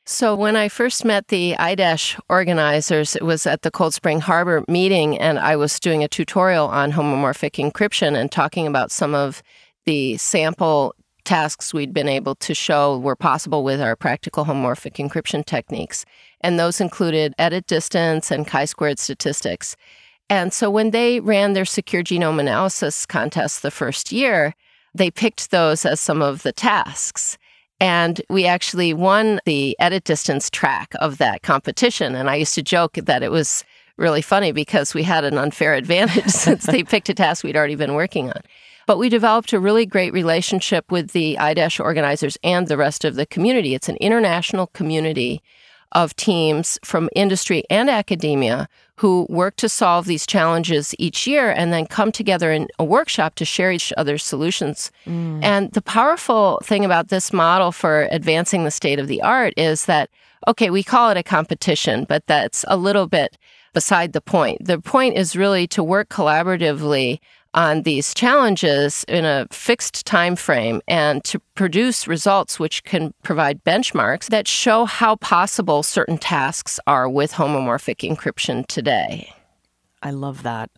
So, 0.06 0.36
when 0.36 0.58
I 0.58 0.68
first 0.68 1.06
met 1.06 1.30
the 1.30 1.56
iDash 1.58 2.20
organizers, 2.28 3.16
it 3.16 3.24
was 3.24 3.48
at 3.48 3.62
the 3.62 3.72
Cold 3.72 3.94
Spring 3.94 4.20
Harbor 4.20 4.66
meeting, 4.68 5.18
and 5.18 5.40
I 5.40 5.56
was 5.56 5.80
doing 5.80 6.04
a 6.04 6.10
tutorial 6.10 6.68
on 6.68 6.92
homomorphic 6.92 7.52
encryption 7.52 8.14
and 8.14 8.30
talking 8.30 8.68
about 8.68 8.92
some 8.92 9.16
of 9.16 9.42
the 9.86 10.18
sample 10.18 10.94
tasks 11.24 11.74
we'd 11.74 11.94
been 11.94 12.10
able 12.10 12.36
to 12.36 12.54
show 12.54 12.98
were 12.98 13.16
possible 13.16 13.64
with 13.64 13.80
our 13.80 13.96
practical 13.96 14.44
homomorphic 14.44 14.96
encryption 14.96 15.46
techniques. 15.46 16.06
And 16.42 16.60
those 16.60 16.82
included 16.82 17.34
edit 17.38 17.66
distance 17.68 18.30
and 18.30 18.46
chi 18.46 18.66
squared 18.66 19.00
statistics. 19.00 19.78
And 20.30 20.52
so, 20.52 20.70
when 20.70 20.92
they 20.92 21.22
ran 21.22 21.54
their 21.54 21.64
secure 21.64 22.04
genome 22.04 22.42
analysis 22.42 23.06
contest 23.06 23.62
the 23.62 23.72
first 23.72 24.12
year, 24.12 24.54
they 24.94 25.10
picked 25.10 25.52
those 25.52 25.86
as 25.86 26.02
some 26.02 26.22
of 26.22 26.44
the 26.44 26.52
tasks. 26.52 27.38
And 27.84 28.22
we 28.30 28.46
actually 28.46 28.94
won 28.94 29.42
the 29.44 29.76
edit 29.78 30.06
distance 30.06 30.50
track 30.50 30.94
of 31.02 31.18
that 31.18 31.42
competition. 31.42 32.16
And 32.16 32.30
I 32.30 32.36
used 32.36 32.56
to 32.56 32.64
joke 32.64 32.94
that 32.94 33.24
it 33.24 33.30
was 33.30 33.66
really 33.98 34.22
funny 34.22 34.54
because 34.54 34.94
we 34.94 35.04
had 35.04 35.26
an 35.26 35.38
unfair 35.38 35.74
advantage 35.84 36.30
since 36.30 36.66
they 36.66 36.86
picked 36.86 37.10
a 37.10 37.14
task 37.14 37.44
we'd 37.44 37.58
already 37.58 37.76
been 37.76 37.94
working 37.94 38.30
on. 38.30 38.42
But 38.88 39.00
we 39.00 39.10
developed 39.10 39.52
a 39.52 39.60
really 39.60 39.86
great 39.86 40.14
relationship 40.14 40.94
with 40.94 41.12
the 41.12 41.36
iDash 41.38 41.84
organizers 41.84 42.38
and 42.42 42.70
the 42.70 42.78
rest 42.78 43.04
of 43.04 43.16
the 43.16 43.26
community. 43.26 43.76
It's 43.76 43.90
an 43.90 43.98
international 43.98 44.68
community 44.68 45.44
of 45.92 46.16
teams 46.16 46.80
from 46.86 47.10
industry 47.18 47.66
and 47.70 47.90
academia 47.90 48.70
who 48.98 49.26
work 49.30 49.56
to 49.58 49.68
solve 49.68 50.06
these 50.06 50.26
challenges 50.26 50.94
each 51.00 51.26
year 51.26 51.52
and 51.52 51.74
then 51.74 51.86
come 51.86 52.12
together 52.12 52.52
in 52.52 52.68
a 52.78 52.84
workshop 52.84 53.36
to 53.36 53.46
share 53.46 53.72
each 53.72 53.92
other's 53.98 54.24
solutions. 54.24 54.92
Mm. 55.06 55.44
And 55.44 55.72
the 55.72 55.82
powerful 55.82 56.62
thing 56.64 56.86
about 56.86 57.10
this 57.10 57.34
model 57.34 57.72
for 57.72 58.08
advancing 58.12 58.64
the 58.64 58.72
state 58.72 59.00
of 59.00 59.08
the 59.08 59.22
art 59.22 59.54
is 59.58 59.86
that, 59.86 60.10
okay, 60.48 60.70
we 60.70 60.84
call 60.84 61.10
it 61.10 61.18
a 61.18 61.24
competition, 61.24 62.06
but 62.08 62.26
that's 62.28 62.64
a 62.68 62.78
little 62.78 63.08
bit 63.08 63.38
beside 63.74 64.14
the 64.14 64.22
point. 64.22 64.64
The 64.64 64.80
point 64.80 65.18
is 65.18 65.36
really 65.36 65.66
to 65.68 65.84
work 65.84 66.10
collaboratively 66.10 67.20
on 67.54 67.84
these 67.84 68.14
challenges 68.14 69.06
in 69.08 69.26
a 69.26 69.48
fixed 69.52 70.06
time 70.06 70.36
frame 70.36 70.82
and 70.88 71.24
to 71.24 71.40
produce 71.56 72.08
results 72.08 72.60
which 72.60 72.84
can 72.84 73.14
provide 73.24 73.64
benchmarks 73.64 74.28
that 74.30 74.48
show 74.48 74.86
how 74.86 75.16
possible 75.18 75.84
certain 75.84 76.18
tasks 76.18 76.80
are 76.88 77.08
with 77.08 77.34
homomorphic 77.34 78.10
encryption 78.10 78.66
today. 78.68 79.34
I 80.02 80.12
love 80.12 80.44
that. 80.44 80.70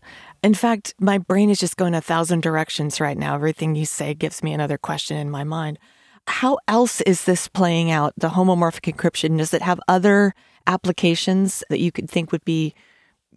In 0.44 0.54
fact, 0.54 0.94
my 1.00 1.18
brain 1.18 1.50
is 1.50 1.60
just 1.60 1.78
going 1.78 1.96
a 1.96 2.02
thousand 2.02 2.44
directions 2.44 3.00
right 3.00 3.18
now. 3.18 3.36
Everything 3.36 3.76
you 3.76 3.86
say 3.86 4.14
gives 4.14 4.44
me 4.44 4.54
another 4.54 4.78
question 4.78 5.18
in 5.18 5.32
my 5.32 5.44
mind. 5.44 5.80
How 6.28 6.60
else 6.68 7.02
is 7.02 7.24
this 7.24 7.48
playing 7.48 7.90
out, 7.90 8.14
the 8.18 8.30
homomorphic 8.30 8.94
encryption? 8.94 9.38
Does 9.38 9.54
it 9.54 9.62
have 9.62 9.80
other 9.88 10.34
applications 10.68 11.64
that 11.70 11.80
you 11.80 11.92
could 11.92 12.10
think 12.10 12.32
would 12.32 12.46
be 12.46 12.74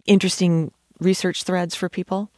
interesting 0.05 0.71
research 0.99 1.43
threads 1.43 1.75
for 1.75 1.89
people? 1.89 2.31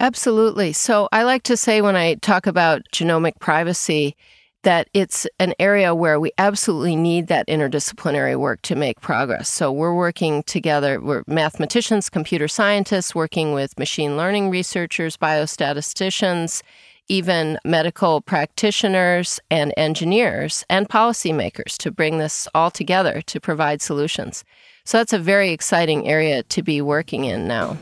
Absolutely. 0.00 0.72
So 0.72 1.08
I 1.12 1.22
like 1.22 1.44
to 1.44 1.56
say 1.56 1.80
when 1.80 1.96
I 1.96 2.14
talk 2.16 2.46
about 2.46 2.82
genomic 2.92 3.38
privacy, 3.38 4.16
that 4.64 4.88
it's 4.92 5.26
an 5.38 5.54
area 5.58 5.94
where 5.94 6.18
we 6.18 6.32
absolutely 6.38 6.96
need 6.96 7.28
that 7.28 7.46
interdisciplinary 7.48 8.36
work 8.36 8.60
to 8.62 8.74
make 8.74 9.00
progress. 9.00 9.48
So 9.48 9.70
we're 9.70 9.94
working 9.94 10.42
together, 10.44 11.00
we're 11.00 11.22
mathematicians, 11.26 12.10
computer 12.10 12.48
scientists, 12.48 13.14
working 13.14 13.52
with 13.52 13.78
machine 13.78 14.16
learning 14.16 14.50
researchers, 14.50 15.16
biostatisticians, 15.16 16.62
even 17.08 17.58
medical 17.64 18.22
practitioners 18.22 19.38
and 19.50 19.74
engineers 19.76 20.64
and 20.70 20.88
policymakers 20.88 21.76
to 21.76 21.90
bring 21.90 22.18
this 22.18 22.48
all 22.54 22.70
together 22.70 23.20
to 23.22 23.40
provide 23.40 23.82
solutions. 23.82 24.42
So 24.86 24.98
that's 24.98 25.12
a 25.12 25.18
very 25.18 25.50
exciting 25.50 26.08
area 26.08 26.42
to 26.44 26.62
be 26.62 26.80
working 26.80 27.24
in 27.24 27.46
now. 27.46 27.76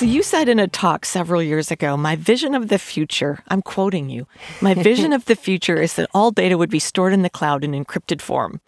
So 0.00 0.06
you 0.06 0.22
said 0.22 0.48
in 0.48 0.58
a 0.58 0.66
talk 0.66 1.04
several 1.04 1.42
years 1.42 1.70
ago, 1.70 1.94
my 1.94 2.16
vision 2.16 2.54
of 2.54 2.68
the 2.68 2.78
future, 2.78 3.40
I'm 3.48 3.60
quoting 3.60 4.08
you, 4.08 4.26
my 4.62 4.72
vision 4.72 5.12
of 5.12 5.26
the 5.26 5.36
future 5.36 5.76
is 5.76 5.92
that 5.96 6.08
all 6.14 6.30
data 6.30 6.56
would 6.56 6.70
be 6.70 6.78
stored 6.78 7.12
in 7.12 7.20
the 7.20 7.28
cloud 7.28 7.64
in 7.64 7.72
encrypted 7.72 8.22
form. 8.22 8.62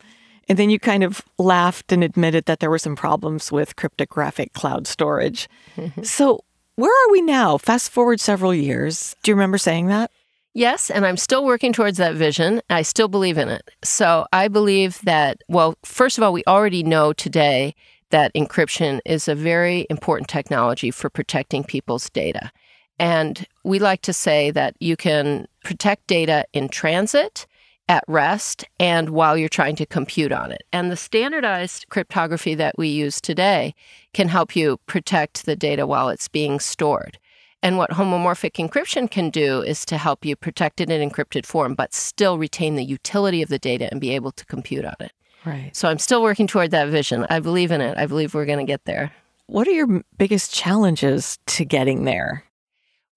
And 0.46 0.58
then 0.58 0.68
you 0.68 0.78
kind 0.78 1.02
of 1.02 1.22
laughed 1.38 1.90
and 1.90 2.04
admitted 2.04 2.44
that 2.44 2.60
there 2.60 2.68
were 2.68 2.76
some 2.76 2.96
problems 2.96 3.50
with 3.50 3.76
cryptographic 3.76 4.52
cloud 4.52 4.86
storage. 4.86 5.48
Mm-hmm. 5.78 6.02
so 6.02 6.44
where 6.76 6.92
are 6.92 7.12
we 7.12 7.22
now? 7.22 7.56
Fast 7.56 7.90
forward 7.90 8.20
several 8.20 8.52
years. 8.52 9.16
Do 9.22 9.30
you 9.30 9.34
remember 9.34 9.56
saying 9.56 9.86
that? 9.86 10.10
Yes, 10.52 10.90
and 10.90 11.06
I'm 11.06 11.16
still 11.16 11.46
working 11.46 11.72
towards 11.72 11.96
that 11.96 12.14
vision. 12.14 12.60
I 12.68 12.82
still 12.82 13.08
believe 13.08 13.38
in 13.38 13.48
it. 13.48 13.70
So 13.82 14.26
I 14.34 14.48
believe 14.48 15.00
that, 15.04 15.40
well, 15.48 15.78
first 15.82 16.18
of 16.18 16.24
all, 16.24 16.34
we 16.34 16.44
already 16.46 16.82
know 16.82 17.14
today 17.14 17.74
that 18.12 18.32
encryption 18.34 19.00
is 19.04 19.26
a 19.26 19.34
very 19.34 19.86
important 19.90 20.28
technology 20.28 20.90
for 20.90 21.10
protecting 21.10 21.64
people's 21.64 22.08
data. 22.10 22.52
And 22.98 23.46
we 23.64 23.78
like 23.78 24.02
to 24.02 24.12
say 24.12 24.50
that 24.52 24.76
you 24.78 24.96
can 24.96 25.48
protect 25.64 26.06
data 26.06 26.44
in 26.52 26.68
transit, 26.68 27.46
at 27.88 28.04
rest, 28.06 28.64
and 28.78 29.10
while 29.10 29.36
you're 29.36 29.48
trying 29.48 29.76
to 29.76 29.86
compute 29.86 30.30
on 30.30 30.52
it. 30.52 30.62
And 30.72 30.90
the 30.90 30.96
standardized 30.96 31.86
cryptography 31.88 32.54
that 32.54 32.76
we 32.78 32.88
use 32.88 33.20
today 33.20 33.74
can 34.14 34.28
help 34.28 34.54
you 34.54 34.78
protect 34.86 35.46
the 35.46 35.56
data 35.56 35.86
while 35.86 36.08
it's 36.08 36.28
being 36.28 36.60
stored. 36.60 37.18
And 37.62 37.78
what 37.78 37.90
homomorphic 37.90 38.52
encryption 38.52 39.10
can 39.10 39.30
do 39.30 39.62
is 39.62 39.84
to 39.86 39.96
help 39.96 40.24
you 40.24 40.36
protect 40.36 40.80
it 40.80 40.90
in 40.90 41.08
encrypted 41.08 41.46
form, 41.46 41.74
but 41.74 41.94
still 41.94 42.38
retain 42.38 42.76
the 42.76 42.84
utility 42.84 43.42
of 43.42 43.48
the 43.48 43.58
data 43.58 43.88
and 43.90 44.00
be 44.00 44.14
able 44.14 44.32
to 44.32 44.46
compute 44.46 44.84
on 44.84 44.96
it. 45.00 45.12
Right. 45.44 45.74
So 45.74 45.88
I'm 45.88 45.98
still 45.98 46.22
working 46.22 46.46
toward 46.46 46.70
that 46.70 46.88
vision. 46.88 47.26
I 47.28 47.40
believe 47.40 47.72
in 47.72 47.80
it. 47.80 47.98
I 47.98 48.06
believe 48.06 48.34
we're 48.34 48.46
going 48.46 48.64
to 48.64 48.70
get 48.70 48.84
there. 48.84 49.12
What 49.46 49.66
are 49.66 49.72
your 49.72 50.02
biggest 50.16 50.54
challenges 50.54 51.38
to 51.46 51.64
getting 51.64 52.04
there? 52.04 52.44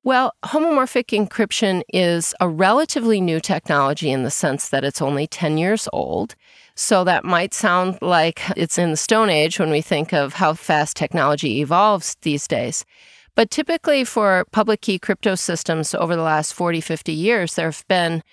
Well, 0.03 0.33
homomorphic 0.43 1.05
encryption 1.17 1.81
is 1.91 2.35
a 2.39 2.47
relatively 2.47 3.19
new 3.19 3.39
technology 3.39 4.11
in 4.11 4.21
the 4.21 4.29
sense 4.29 4.69
that 4.69 4.83
it's 4.83 5.01
only 5.01 5.25
10 5.25 5.57
years 5.57 5.87
old. 5.93 6.35
So 6.75 7.03
that 7.05 7.23
might 7.23 7.53
sound 7.53 7.97
like 8.01 8.41
it's 8.55 8.77
in 8.77 8.91
the 8.91 8.97
Stone 8.97 9.29
Age 9.29 9.59
when 9.59 9.71
we 9.71 9.81
think 9.81 10.13
of 10.13 10.33
how 10.33 10.53
fast 10.53 10.95
technology 10.95 11.59
evolves 11.61 12.17
these 12.21 12.47
days. 12.47 12.85
But 13.33 13.49
typically, 13.49 14.03
for 14.03 14.45
public 14.51 14.81
key 14.81 14.99
crypto 14.99 15.35
systems 15.35 15.95
over 15.95 16.15
the 16.15 16.21
last 16.21 16.53
40, 16.53 16.81
50 16.81 17.11
years, 17.11 17.55
there 17.55 17.67
have 17.67 17.85
been 17.87 18.23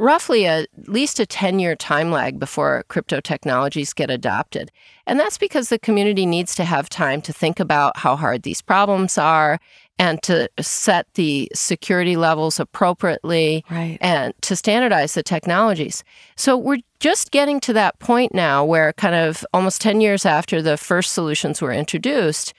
roughly 0.00 0.46
a, 0.46 0.60
at 0.60 0.88
least 0.88 1.20
a 1.20 1.26
10 1.26 1.58
year 1.58 1.76
time 1.76 2.10
lag 2.10 2.38
before 2.38 2.84
crypto 2.88 3.20
technologies 3.20 3.92
get 3.92 4.10
adopted. 4.10 4.72
And 5.06 5.20
that's 5.20 5.38
because 5.38 5.68
the 5.68 5.78
community 5.78 6.26
needs 6.26 6.54
to 6.56 6.64
have 6.64 6.88
time 6.88 7.20
to 7.22 7.32
think 7.32 7.60
about 7.60 7.98
how 7.98 8.16
hard 8.16 8.42
these 8.42 8.62
problems 8.62 9.18
are 9.18 9.60
and 9.98 10.22
to 10.22 10.48
set 10.58 11.06
the 11.14 11.50
security 11.54 12.16
levels 12.16 12.58
appropriately 12.58 13.62
right. 13.70 13.98
and 14.00 14.32
to 14.40 14.56
standardize 14.56 15.12
the 15.12 15.22
technologies. 15.22 16.02
So 16.36 16.56
we're 16.56 16.78
just 17.00 17.30
getting 17.30 17.60
to 17.60 17.74
that 17.74 17.98
point 17.98 18.32
now 18.32 18.64
where, 18.64 18.94
kind 18.94 19.14
of 19.14 19.44
almost 19.52 19.82
10 19.82 20.00
years 20.00 20.24
after 20.24 20.62
the 20.62 20.78
first 20.78 21.12
solutions 21.12 21.60
were 21.60 21.72
introduced, 21.72 22.54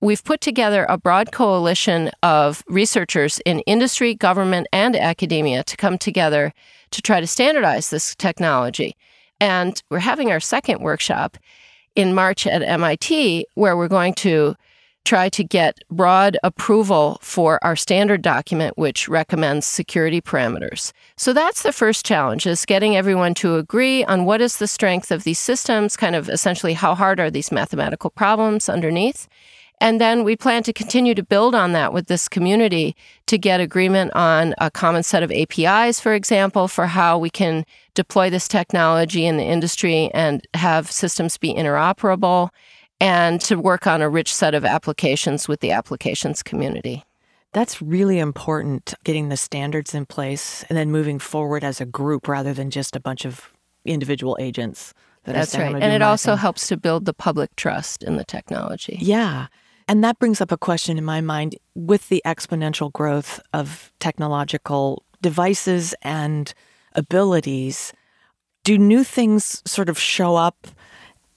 we've 0.00 0.24
put 0.24 0.40
together 0.40 0.86
a 0.88 0.98
broad 0.98 1.32
coalition 1.32 2.10
of 2.22 2.62
researchers 2.68 3.40
in 3.44 3.60
industry, 3.60 4.14
government, 4.14 4.66
and 4.72 4.96
academia 4.96 5.64
to 5.64 5.76
come 5.76 5.98
together 5.98 6.52
to 6.90 7.02
try 7.02 7.20
to 7.20 7.26
standardize 7.26 7.90
this 7.90 8.14
technology. 8.14 8.96
And 9.40 9.82
we're 9.90 9.98
having 9.98 10.30
our 10.30 10.40
second 10.40 10.80
workshop 10.80 11.36
in 11.94 12.14
March 12.14 12.46
at 12.46 12.62
MIT, 12.62 13.46
where 13.54 13.76
we're 13.76 13.88
going 13.88 14.14
to 14.14 14.54
try 15.06 15.28
to 15.28 15.44
get 15.44 15.78
broad 15.88 16.36
approval 16.42 17.18
for 17.22 17.62
our 17.64 17.76
standard 17.76 18.22
document, 18.22 18.76
which 18.76 19.08
recommends 19.08 19.64
security 19.64 20.20
parameters. 20.20 20.92
So 21.16 21.32
that's 21.32 21.62
the 21.62 21.72
first 21.72 22.04
challenge 22.04 22.44
is 22.46 22.66
getting 22.66 22.96
everyone 22.96 23.34
to 23.34 23.56
agree 23.56 24.04
on 24.04 24.24
what 24.24 24.40
is 24.40 24.56
the 24.56 24.66
strength 24.66 25.12
of 25.12 25.22
these 25.22 25.38
systems, 25.38 25.96
kind 25.96 26.16
of 26.16 26.28
essentially 26.28 26.74
how 26.74 26.94
hard 26.94 27.20
are 27.20 27.30
these 27.30 27.52
mathematical 27.52 28.10
problems 28.10 28.68
underneath. 28.68 29.28
And 29.78 30.00
then 30.00 30.24
we 30.24 30.36
plan 30.36 30.62
to 30.62 30.72
continue 30.72 31.14
to 31.14 31.22
build 31.22 31.54
on 31.54 31.72
that 31.72 31.92
with 31.92 32.06
this 32.06 32.28
community 32.28 32.96
to 33.26 33.36
get 33.36 33.60
agreement 33.60 34.12
on 34.14 34.54
a 34.58 34.70
common 34.70 35.02
set 35.02 35.22
of 35.22 35.30
APIs, 35.30 36.00
for 36.00 36.14
example, 36.14 36.66
for 36.66 36.86
how 36.86 37.18
we 37.18 37.28
can 37.28 37.66
deploy 37.94 38.30
this 38.30 38.48
technology 38.48 39.26
in 39.26 39.36
the 39.36 39.44
industry 39.44 40.10
and 40.14 40.46
have 40.54 40.90
systems 40.90 41.36
be 41.36 41.52
interoperable, 41.52 42.48
and 43.00 43.40
to 43.42 43.56
work 43.56 43.86
on 43.86 44.00
a 44.00 44.08
rich 44.08 44.34
set 44.34 44.54
of 44.54 44.64
applications 44.64 45.46
with 45.46 45.60
the 45.60 45.70
applications 45.70 46.42
community. 46.42 47.04
That's 47.52 47.82
really 47.82 48.18
important, 48.18 48.94
getting 49.04 49.28
the 49.28 49.36
standards 49.36 49.94
in 49.94 50.06
place 50.06 50.64
and 50.68 50.76
then 50.76 50.90
moving 50.90 51.18
forward 51.18 51.64
as 51.64 51.80
a 51.80 51.86
group 51.86 52.28
rather 52.28 52.54
than 52.54 52.70
just 52.70 52.96
a 52.96 53.00
bunch 53.00 53.24
of 53.26 53.52
individual 53.84 54.36
agents. 54.40 54.94
That 55.24 55.34
That's 55.34 55.56
right. 55.56 55.74
And 55.74 55.92
it 55.92 56.02
also 56.02 56.32
thing. 56.32 56.38
helps 56.38 56.66
to 56.68 56.76
build 56.76 57.04
the 57.04 57.14
public 57.14 57.54
trust 57.56 58.02
in 58.02 58.16
the 58.16 58.24
technology. 58.24 58.98
Yeah. 59.00 59.46
And 59.88 60.02
that 60.02 60.18
brings 60.18 60.40
up 60.40 60.50
a 60.50 60.56
question 60.56 60.98
in 60.98 61.04
my 61.04 61.20
mind 61.20 61.56
with 61.74 62.08
the 62.08 62.22
exponential 62.26 62.92
growth 62.92 63.40
of 63.52 63.92
technological 64.00 65.04
devices 65.22 65.94
and 66.02 66.52
abilities. 66.94 67.92
Do 68.64 68.78
new 68.78 69.04
things 69.04 69.62
sort 69.64 69.88
of 69.88 69.98
show 69.98 70.34
up 70.34 70.66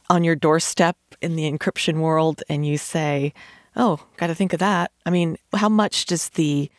on 0.09 0.23
your 0.23 0.35
doorstep 0.35 0.97
in 1.21 1.35
the 1.35 1.51
encryption 1.51 1.99
world 1.99 2.41
and 2.49 2.65
you 2.65 2.77
say, 2.77 3.33
oh, 3.75 3.99
got 4.17 4.27
to 4.27 4.35
think 4.35 4.53
of 4.53 4.59
that? 4.59 4.91
I 5.05 5.11
mean, 5.11 5.37
how 5.53 5.69
much 5.69 6.07
does 6.07 6.29
the 6.29 6.71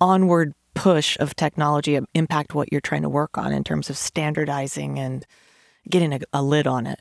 onward 0.00 0.54
push 0.74 1.16
of 1.18 1.34
technology 1.34 1.98
impact 2.14 2.54
what 2.54 2.70
you're 2.70 2.80
trying 2.80 3.02
to 3.02 3.08
work 3.08 3.36
on 3.36 3.52
in 3.52 3.64
terms 3.64 3.90
of 3.90 3.96
standardizing 3.96 4.98
and 4.98 5.26
getting 5.90 6.12
a, 6.12 6.20
a 6.32 6.42
lid 6.42 6.68
on 6.68 6.86
it? 6.86 7.00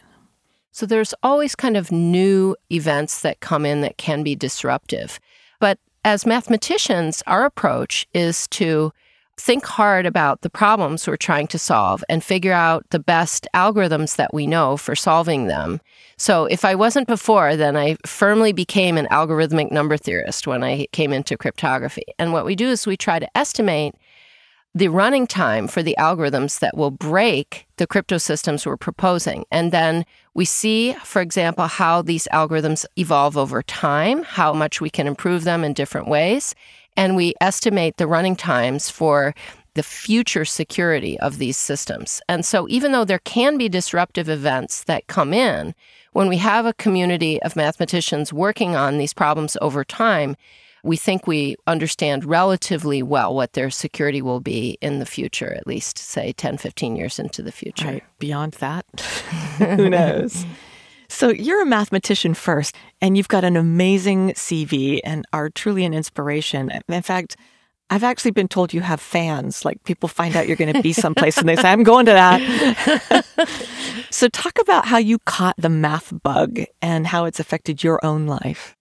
So 0.75 0.85
there's 0.85 1.13
always 1.23 1.55
kind 1.55 1.77
of 1.77 1.89
new 1.89 2.53
events 2.69 3.21
that 3.21 3.39
come 3.39 3.65
in 3.65 3.79
that 3.79 3.95
can 3.95 4.23
be 4.23 4.35
disruptive. 4.35 5.21
But 5.61 5.79
as 6.03 6.25
mathematicians, 6.25 7.23
our 7.27 7.45
approach 7.45 8.05
is 8.13 8.45
to 8.49 8.91
think 9.38 9.65
hard 9.65 10.05
about 10.05 10.41
the 10.41 10.49
problems 10.49 11.07
we're 11.07 11.15
trying 11.15 11.47
to 11.47 11.57
solve 11.57 12.03
and 12.09 12.21
figure 12.21 12.51
out 12.51 12.85
the 12.89 12.99
best 12.99 13.47
algorithms 13.53 14.17
that 14.17 14.33
we 14.33 14.45
know 14.45 14.75
for 14.75 14.97
solving 14.97 15.47
them. 15.47 15.79
So 16.17 16.43
if 16.43 16.65
I 16.65 16.75
wasn't 16.75 17.07
before, 17.07 17.55
then 17.55 17.77
I 17.77 17.95
firmly 18.05 18.51
became 18.51 18.97
an 18.97 19.07
algorithmic 19.07 19.71
number 19.71 19.95
theorist 19.95 20.45
when 20.45 20.61
I 20.61 20.88
came 20.91 21.13
into 21.13 21.38
cryptography. 21.38 22.03
And 22.19 22.33
what 22.33 22.45
we 22.45 22.53
do 22.53 22.67
is 22.67 22.85
we 22.85 22.97
try 22.97 23.17
to 23.19 23.38
estimate 23.38 23.95
the 24.75 24.89
running 24.89 25.25
time 25.25 25.69
for 25.69 25.81
the 25.81 25.95
algorithms 25.97 26.59
that 26.59 26.75
will 26.75 26.91
break 26.91 27.65
the 27.77 27.88
crypto 27.88 28.17
systems 28.17 28.65
we're 28.65 28.75
proposing. 28.75 29.45
And 29.49 29.71
then 29.71 30.05
we 30.33 30.43
see, 30.43 30.93
for 31.05 31.21
example, 31.21 31.67
how 31.67 32.01
these 32.01 32.27
algorithms 32.33 32.85
evolve 32.97 33.38
over 33.38 33.63
time, 33.63 34.23
how 34.23 34.51
much 34.51 34.81
we 34.81 34.89
can 34.89 35.07
improve 35.07 35.45
them 35.45 35.63
in 35.63 35.73
different 35.73 36.09
ways. 36.09 36.53
And 36.97 37.15
we 37.15 37.33
estimate 37.39 37.95
the 37.95 38.05
running 38.05 38.35
times 38.35 38.89
for 38.89 39.33
the 39.75 39.83
future 39.83 40.43
security 40.43 41.17
of 41.19 41.38
these 41.38 41.57
systems. 41.57 42.21
And 42.27 42.45
so, 42.45 42.67
even 42.69 42.91
though 42.91 43.05
there 43.05 43.19
can 43.19 43.57
be 43.57 43.69
disruptive 43.69 44.27
events 44.27 44.83
that 44.85 45.07
come 45.07 45.33
in, 45.33 45.73
when 46.11 46.27
we 46.29 46.38
have 46.38 46.65
a 46.65 46.73
community 46.73 47.41
of 47.43 47.55
mathematicians 47.57 48.31
working 48.31 48.75
on 48.75 48.97
these 48.97 49.13
problems 49.13 49.57
over 49.61 49.83
time, 49.83 50.35
we 50.86 50.98
think 50.98 51.26
we 51.26 51.56
understand 51.65 52.24
relatively 52.24 53.02
well 53.02 53.34
what 53.34 53.54
their 53.54 53.71
security 53.71 54.21
will 54.21 54.39
be 54.39 54.78
in 54.82 55.00
the 55.00 55.06
future, 55.06 55.52
at 55.54 55.65
least, 55.65 55.98
say, 55.98 56.32
10, 56.34 56.58
15 56.58 56.95
years 56.95 57.17
into 57.17 57.41
the 57.41 57.52
future. 57.52 57.88
Right. 57.88 58.04
Beyond 58.19 58.54
that, 58.54 58.86
who 59.58 59.89
knows? 59.89 60.45
So, 61.10 61.30
you're 61.30 61.62
a 61.62 61.65
mathematician 61.65 62.36
first, 62.36 62.76
and 63.02 63.17
you've 63.17 63.28
got 63.28 63.43
an 63.43 63.58
amazing 63.58 64.32
CV 64.32 65.00
and 65.04 65.26
are 65.34 65.50
truly 65.50 65.86
an 65.86 65.93
inspiration. 65.93 66.71
In 66.88 67.02
fact, 67.02 67.36
I've 67.89 68.04
actually 68.04 68.32
been 68.32 68.48
told 68.48 68.74
you 68.74 68.82
have 68.82 69.02
fans. 69.02 69.65
Like 69.65 69.84
people 69.84 70.10
find 70.10 70.36
out 70.36 70.48
you're 70.48 70.58
going 70.58 70.74
to 70.74 70.82
be 70.82 70.93
someplace 70.93 71.38
and 71.38 71.48
they 71.48 71.56
say, 71.56 71.71
I'm 71.71 71.84
going 71.84 72.08
to 72.08 72.12
that. 72.13 73.26
so, 74.12 74.28
talk 74.28 74.60
about 74.60 74.86
how 74.86 74.98
you 74.98 75.19
caught 75.26 75.56
the 75.58 75.69
math 75.69 76.13
bug 76.21 76.60
and 76.82 77.08
how 77.08 77.26
it's 77.26 77.39
affected 77.39 77.84
your 77.84 78.04
own 78.06 78.28
life. 78.28 78.74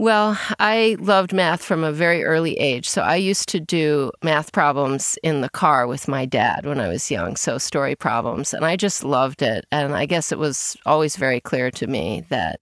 Well, 0.00 0.38
I 0.60 0.96
loved 1.00 1.32
math 1.32 1.64
from 1.64 1.82
a 1.82 1.90
very 1.90 2.22
early 2.22 2.56
age. 2.56 2.88
So 2.88 3.02
I 3.02 3.16
used 3.16 3.48
to 3.48 3.58
do 3.58 4.12
math 4.22 4.52
problems 4.52 5.18
in 5.24 5.40
the 5.40 5.48
car 5.48 5.88
with 5.88 6.06
my 6.06 6.24
dad 6.24 6.64
when 6.66 6.78
I 6.78 6.86
was 6.86 7.10
young. 7.10 7.34
So 7.34 7.58
story 7.58 7.96
problems. 7.96 8.54
And 8.54 8.64
I 8.64 8.76
just 8.76 9.02
loved 9.02 9.42
it. 9.42 9.66
And 9.72 9.96
I 9.96 10.06
guess 10.06 10.30
it 10.30 10.38
was 10.38 10.76
always 10.86 11.16
very 11.16 11.40
clear 11.40 11.72
to 11.72 11.88
me 11.88 12.22
that 12.28 12.60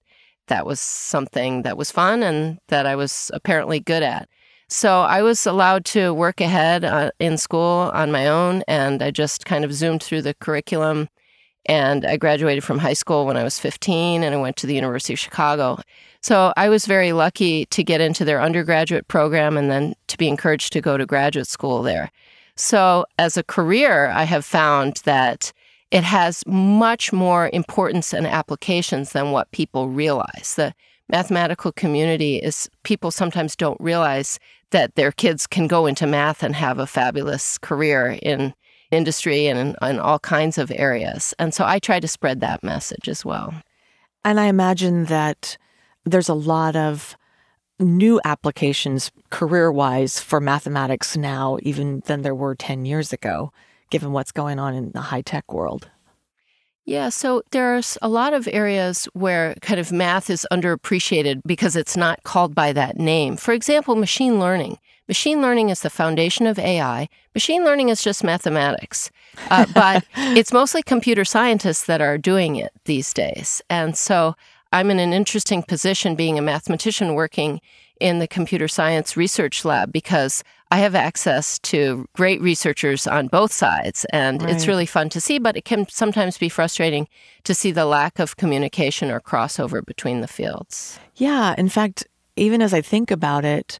that 0.48 0.64
was 0.64 0.80
something 0.80 1.60
that 1.60 1.76
was 1.76 1.90
fun 1.90 2.22
and 2.22 2.58
that 2.68 2.86
I 2.86 2.96
was 2.96 3.30
apparently 3.34 3.80
good 3.80 4.02
at. 4.02 4.30
So 4.70 5.02
I 5.02 5.20
was 5.20 5.44
allowed 5.44 5.84
to 5.86 6.14
work 6.14 6.40
ahead 6.40 6.84
uh, 6.86 7.10
in 7.18 7.36
school 7.36 7.90
on 7.92 8.10
my 8.10 8.28
own. 8.28 8.62
And 8.66 9.02
I 9.02 9.10
just 9.10 9.44
kind 9.44 9.62
of 9.62 9.74
zoomed 9.74 10.02
through 10.02 10.22
the 10.22 10.32
curriculum. 10.32 11.10
And 11.66 12.06
I 12.06 12.16
graduated 12.16 12.64
from 12.64 12.78
high 12.78 12.94
school 12.94 13.26
when 13.26 13.36
I 13.36 13.44
was 13.44 13.58
15 13.58 14.22
and 14.22 14.34
I 14.34 14.38
went 14.38 14.56
to 14.56 14.66
the 14.66 14.74
University 14.74 15.12
of 15.12 15.18
Chicago. 15.18 15.80
So 16.20 16.52
I 16.56 16.68
was 16.68 16.86
very 16.86 17.12
lucky 17.12 17.66
to 17.66 17.84
get 17.84 18.00
into 18.00 18.24
their 18.24 18.40
undergraduate 18.40 19.08
program 19.08 19.56
and 19.56 19.70
then 19.70 19.94
to 20.08 20.18
be 20.18 20.28
encouraged 20.28 20.72
to 20.72 20.80
go 20.80 20.96
to 20.96 21.06
graduate 21.06 21.46
school 21.46 21.82
there. 21.82 22.10
So 22.56 23.04
as 23.18 23.36
a 23.36 23.44
career, 23.44 24.08
I 24.08 24.24
have 24.24 24.44
found 24.44 25.02
that 25.04 25.52
it 25.90 26.02
has 26.02 26.42
much 26.46 27.12
more 27.12 27.50
importance 27.52 28.12
and 28.12 28.26
applications 28.26 29.12
than 29.12 29.30
what 29.30 29.50
people 29.52 29.88
realize. 29.88 30.54
The 30.56 30.74
mathematical 31.08 31.70
community 31.72 32.36
is 32.36 32.68
people 32.82 33.10
sometimes 33.10 33.54
don't 33.54 33.80
realize 33.80 34.38
that 34.70 34.96
their 34.96 35.12
kids 35.12 35.46
can 35.46 35.68
go 35.68 35.86
into 35.86 36.06
math 36.06 36.42
and 36.42 36.56
have 36.56 36.78
a 36.78 36.86
fabulous 36.86 37.58
career 37.58 38.18
in 38.22 38.52
industry 38.90 39.46
and 39.46 39.58
in, 39.58 39.88
in 39.88 40.00
all 40.00 40.18
kinds 40.18 40.58
of 40.58 40.72
areas. 40.74 41.34
And 41.38 41.54
so 41.54 41.64
I 41.64 41.78
try 41.78 42.00
to 42.00 42.08
spread 42.08 42.40
that 42.40 42.64
message 42.64 43.08
as 43.08 43.24
well. 43.24 43.54
And 44.24 44.40
I 44.40 44.46
imagine 44.46 45.04
that 45.04 45.56
there's 46.06 46.28
a 46.28 46.34
lot 46.34 46.76
of 46.76 47.16
new 47.78 48.20
applications 48.24 49.10
career 49.30 49.70
wise 49.70 50.18
for 50.18 50.40
mathematics 50.40 51.16
now, 51.16 51.58
even 51.62 52.00
than 52.06 52.22
there 52.22 52.34
were 52.34 52.54
10 52.54 52.86
years 52.86 53.12
ago, 53.12 53.52
given 53.90 54.12
what's 54.12 54.32
going 54.32 54.58
on 54.58 54.74
in 54.74 54.92
the 54.92 55.00
high 55.02 55.20
tech 55.20 55.52
world. 55.52 55.90
Yeah, 56.86 57.08
so 57.08 57.42
there's 57.50 57.98
a 58.00 58.08
lot 58.08 58.32
of 58.32 58.48
areas 58.52 59.06
where 59.12 59.56
kind 59.60 59.80
of 59.80 59.90
math 59.90 60.30
is 60.30 60.46
underappreciated 60.52 61.42
because 61.44 61.74
it's 61.74 61.96
not 61.96 62.22
called 62.22 62.54
by 62.54 62.72
that 62.74 62.96
name. 62.96 63.36
For 63.36 63.52
example, 63.52 63.96
machine 63.96 64.38
learning. 64.38 64.78
Machine 65.08 65.42
learning 65.42 65.70
is 65.70 65.80
the 65.80 65.90
foundation 65.90 66.46
of 66.46 66.58
AI. 66.60 67.08
Machine 67.34 67.64
learning 67.64 67.88
is 67.88 68.02
just 68.02 68.22
mathematics, 68.22 69.10
uh, 69.50 69.66
but 69.74 70.04
it's 70.16 70.52
mostly 70.52 70.82
computer 70.82 71.24
scientists 71.24 71.86
that 71.86 72.00
are 72.00 72.18
doing 72.18 72.54
it 72.56 72.72
these 72.84 73.12
days. 73.12 73.60
And 73.68 73.96
so 73.96 74.36
I'm 74.72 74.90
in 74.90 74.98
an 74.98 75.12
interesting 75.12 75.62
position 75.62 76.16
being 76.16 76.38
a 76.38 76.42
mathematician 76.42 77.14
working 77.14 77.60
in 78.00 78.18
the 78.18 78.28
computer 78.28 78.68
science 78.68 79.16
research 79.16 79.64
lab 79.64 79.92
because 79.92 80.44
I 80.70 80.78
have 80.78 80.94
access 80.94 81.58
to 81.60 82.06
great 82.14 82.40
researchers 82.40 83.06
on 83.06 83.28
both 83.28 83.52
sides. 83.52 84.04
And 84.12 84.42
right. 84.42 84.50
it's 84.50 84.66
really 84.66 84.86
fun 84.86 85.08
to 85.10 85.20
see, 85.20 85.38
but 85.38 85.56
it 85.56 85.64
can 85.64 85.88
sometimes 85.88 86.36
be 86.36 86.48
frustrating 86.48 87.08
to 87.44 87.54
see 87.54 87.70
the 87.70 87.86
lack 87.86 88.18
of 88.18 88.36
communication 88.36 89.10
or 89.10 89.20
crossover 89.20 89.84
between 89.84 90.20
the 90.20 90.28
fields. 90.28 90.98
Yeah. 91.14 91.54
In 91.56 91.68
fact, 91.68 92.06
even 92.36 92.60
as 92.60 92.74
I 92.74 92.82
think 92.82 93.10
about 93.10 93.44
it, 93.44 93.78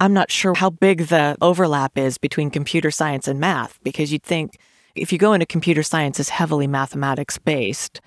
I'm 0.00 0.12
not 0.12 0.30
sure 0.30 0.54
how 0.54 0.70
big 0.70 1.06
the 1.06 1.36
overlap 1.40 1.98
is 1.98 2.18
between 2.18 2.50
computer 2.50 2.90
science 2.90 3.26
and 3.26 3.40
math 3.40 3.80
because 3.82 4.12
you'd 4.12 4.22
think 4.22 4.58
if 4.94 5.12
you 5.12 5.18
go 5.18 5.32
into 5.32 5.46
computer 5.46 5.82
science, 5.82 6.20
it's 6.20 6.28
heavily 6.28 6.66
mathematics 6.66 7.38
based. 7.38 8.00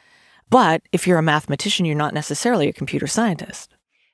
But 0.51 0.83
if 0.91 1.07
you're 1.07 1.17
a 1.17 1.23
mathematician, 1.23 1.85
you're 1.85 1.95
not 1.95 2.13
necessarily 2.13 2.67
a 2.67 2.73
computer 2.73 3.07
scientist. 3.07 3.73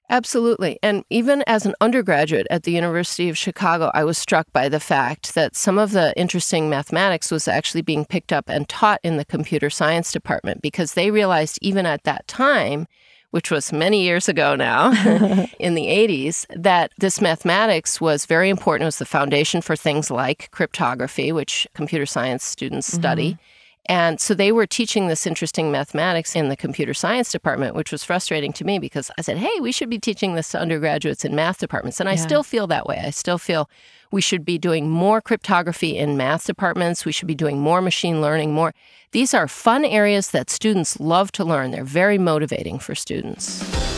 Absolutely. 0.09 0.79
And 0.81 1.03
even 1.09 1.43
as 1.47 1.65
an 1.65 1.75
undergraduate 1.81 2.47
at 2.49 2.63
the 2.63 2.71
University 2.71 3.27
of 3.27 3.37
Chicago, 3.37 3.91
I 3.93 4.05
was 4.05 4.17
struck 4.17 4.47
by 4.53 4.69
the 4.69 4.79
fact 4.79 5.35
that 5.35 5.55
some 5.55 5.77
of 5.77 5.91
the 5.91 6.17
interesting 6.17 6.69
mathematics 6.69 7.29
was 7.29 7.47
actually 7.47 7.81
being 7.81 8.05
picked 8.05 8.31
up 8.31 8.47
and 8.47 8.69
taught 8.69 9.01
in 9.03 9.17
the 9.17 9.25
computer 9.25 9.69
science 9.69 10.13
department 10.13 10.61
because 10.61 10.93
they 10.93 11.11
realized 11.11 11.59
even 11.61 11.85
at 11.85 12.03
that 12.03 12.25
time, 12.25 12.87
which 13.31 13.51
was 13.51 13.73
many 13.73 14.03
years 14.03 14.29
ago 14.29 14.55
now 14.55 14.91
in 15.59 15.75
the 15.75 15.87
80s, 15.87 16.45
that 16.55 16.93
this 16.97 17.19
mathematics 17.19 17.99
was 17.99 18.25
very 18.25 18.49
important. 18.49 18.83
It 18.83 18.85
was 18.85 18.99
the 18.99 19.05
foundation 19.05 19.61
for 19.61 19.75
things 19.75 20.09
like 20.09 20.49
cryptography, 20.51 21.33
which 21.33 21.67
computer 21.73 22.05
science 22.05 22.45
students 22.45 22.87
study. 22.87 23.31
Mm-hmm. 23.31 23.56
And 23.89 24.19
so 24.19 24.33
they 24.33 24.51
were 24.51 24.65
teaching 24.65 25.07
this 25.07 25.25
interesting 25.25 25.71
mathematics 25.71 26.35
in 26.35 26.49
the 26.49 26.57
computer 26.57 26.93
science 26.93 27.31
department, 27.31 27.73
which 27.73 27.91
was 27.91 28.03
frustrating 28.03 28.51
to 28.53 28.65
me 28.65 28.79
because 28.79 29.09
I 29.17 29.21
said, 29.21 29.37
hey, 29.37 29.59
we 29.61 29.71
should 29.71 29.89
be 29.89 29.99
teaching 29.99 30.35
this 30.35 30.49
to 30.49 30.59
undergraduates 30.59 31.23
in 31.23 31.35
math 31.35 31.59
departments. 31.59 31.99
And 31.99 32.09
I 32.09 32.15
still 32.15 32.43
feel 32.43 32.67
that 32.67 32.85
way. 32.85 33.01
I 33.03 33.11
still 33.11 33.37
feel 33.37 33.69
we 34.11 34.21
should 34.21 34.43
be 34.43 34.57
doing 34.57 34.89
more 34.89 35.21
cryptography 35.21 35.97
in 35.97 36.17
math 36.17 36.45
departments. 36.45 37.05
We 37.05 37.11
should 37.11 37.27
be 37.27 37.35
doing 37.35 37.59
more 37.59 37.81
machine 37.81 38.21
learning, 38.21 38.53
more. 38.53 38.73
These 39.11 39.33
are 39.33 39.47
fun 39.47 39.85
areas 39.85 40.31
that 40.31 40.49
students 40.49 40.99
love 40.99 41.31
to 41.33 41.45
learn. 41.45 41.71
They're 41.71 41.83
very 41.83 42.17
motivating 42.17 42.79
for 42.79 42.93
students. 42.93 43.96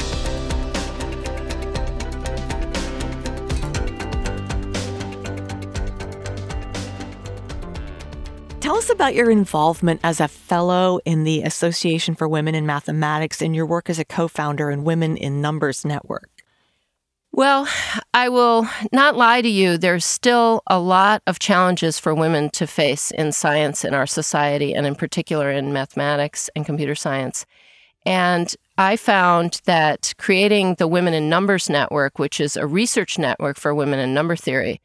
About 8.90 9.16
your 9.16 9.30
involvement 9.30 10.00
as 10.04 10.20
a 10.20 10.28
fellow 10.28 11.00
in 11.06 11.24
the 11.24 11.42
Association 11.42 12.16
for 12.16 12.28
Women 12.28 12.56
in 12.56 12.66
Mathematics 12.66 13.42
and 13.42 13.56
your 13.56 13.66
work 13.66 13.90
as 13.90 14.00
a 14.00 14.06
co 14.06 14.28
founder 14.28 14.70
in 14.70 14.84
Women 14.84 15.18
in 15.18 15.42
Numbers 15.42 15.86
Network. 15.86 16.30
Well, 17.32 17.68
I 18.14 18.30
will 18.30 18.68
not 18.92 19.16
lie 19.16 19.42
to 19.42 19.48
you. 19.48 19.78
There's 19.78 20.06
still 20.06 20.64
a 20.68 20.80
lot 20.80 21.22
of 21.28 21.38
challenges 21.38 22.00
for 22.00 22.16
women 22.16 22.50
to 22.52 22.66
face 22.66 23.12
in 23.12 23.32
science 23.32 23.86
in 23.86 23.94
our 23.94 24.08
society, 24.08 24.74
and 24.74 24.88
in 24.88 24.96
particular 24.96 25.52
in 25.52 25.72
mathematics 25.72 26.50
and 26.56 26.66
computer 26.66 26.96
science. 26.96 27.46
And 28.06 28.54
I 28.78 28.96
found 28.96 29.62
that 29.66 30.14
creating 30.18 30.76
the 30.76 30.88
Women 30.88 31.14
in 31.14 31.30
Numbers 31.30 31.70
Network, 31.70 32.18
which 32.18 32.40
is 32.40 32.58
a 32.58 32.66
research 32.66 33.20
network 33.20 33.58
for 33.58 33.76
women 33.76 34.00
in 34.00 34.14
number 34.14 34.36
theory, 34.36 34.82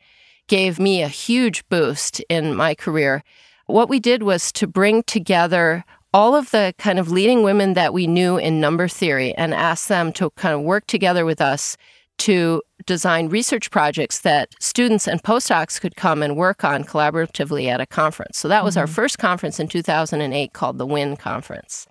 gave 0.47 0.79
me 0.79 1.01
a 1.01 1.09
huge 1.09 1.67
boost 1.69 2.21
in 2.29 2.55
my 2.55 2.75
career 2.75 3.23
what 3.67 3.89
we 3.89 4.01
did 4.01 4.23
was 4.23 4.53
to 4.53 4.67
bring 4.67 5.03
together 5.05 5.85
all 6.13 6.37
of 6.37 6.51
the 6.53 6.75
kind 6.79 6.99
of 6.99 7.11
leading 7.11 7.43
women 7.43 7.75
that 7.75 7.93
we 7.93 8.07
knew 8.07 8.37
in 8.37 8.61
number 8.61 8.87
theory 8.87 9.35
and 9.35 9.53
ask 9.53 9.89
them 9.89 10.13
to 10.13 10.31
kind 10.31 10.55
of 10.55 10.61
work 10.61 10.87
together 10.87 11.25
with 11.25 11.41
us 11.41 11.77
to 12.19 12.63
design 12.87 13.29
research 13.29 13.71
projects 13.71 14.21
that 14.21 14.55
students 14.61 15.09
and 15.09 15.23
postdocs 15.23 15.81
could 15.81 15.97
come 15.97 16.23
and 16.23 16.37
work 16.37 16.63
on 16.63 16.85
collaboratively 16.85 17.67
at 17.67 17.81
a 17.81 17.87
conference. 17.87 18.39
So 18.39 18.47
that 18.49 18.63
was 18.63 18.75
mm-hmm. 18.75 18.83
our 18.83 18.87
first 18.87 19.19
conference 19.19 19.59
in 19.59 19.67
2008 19.69 20.53
called 20.53 20.79
the 20.79 20.87
WIN 20.87 21.17
Conference. 21.17 21.87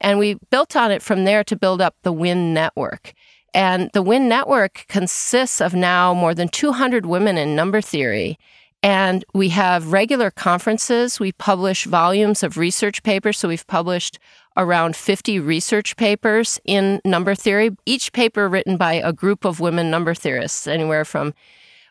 And 0.00 0.18
we 0.18 0.36
built 0.50 0.74
on 0.74 0.90
it 0.90 1.00
from 1.00 1.24
there 1.24 1.44
to 1.44 1.54
build 1.54 1.80
up 1.80 1.94
the 2.02 2.12
WIN 2.12 2.52
network. 2.52 3.12
And 3.54 3.90
the 3.92 4.02
WIN 4.02 4.28
network 4.28 4.86
consists 4.88 5.60
of 5.60 5.74
now 5.74 6.12
more 6.12 6.34
than 6.34 6.48
200 6.48 7.06
women 7.06 7.38
in 7.38 7.54
number 7.54 7.80
theory 7.80 8.38
and 8.82 9.24
we 9.32 9.50
have 9.50 9.92
regular 9.92 10.30
conferences. 10.30 11.20
We 11.20 11.32
publish 11.32 11.84
volumes 11.84 12.42
of 12.42 12.56
research 12.56 13.02
papers. 13.02 13.38
So 13.38 13.48
we've 13.48 13.66
published 13.66 14.18
around 14.56 14.96
50 14.96 15.40
research 15.40 15.96
papers 15.96 16.60
in 16.64 17.00
number 17.04 17.34
theory, 17.34 17.70
each 17.86 18.12
paper 18.12 18.48
written 18.48 18.76
by 18.76 18.94
a 18.94 19.12
group 19.12 19.44
of 19.44 19.60
women 19.60 19.90
number 19.90 20.14
theorists, 20.14 20.66
anywhere 20.66 21.04
from 21.04 21.32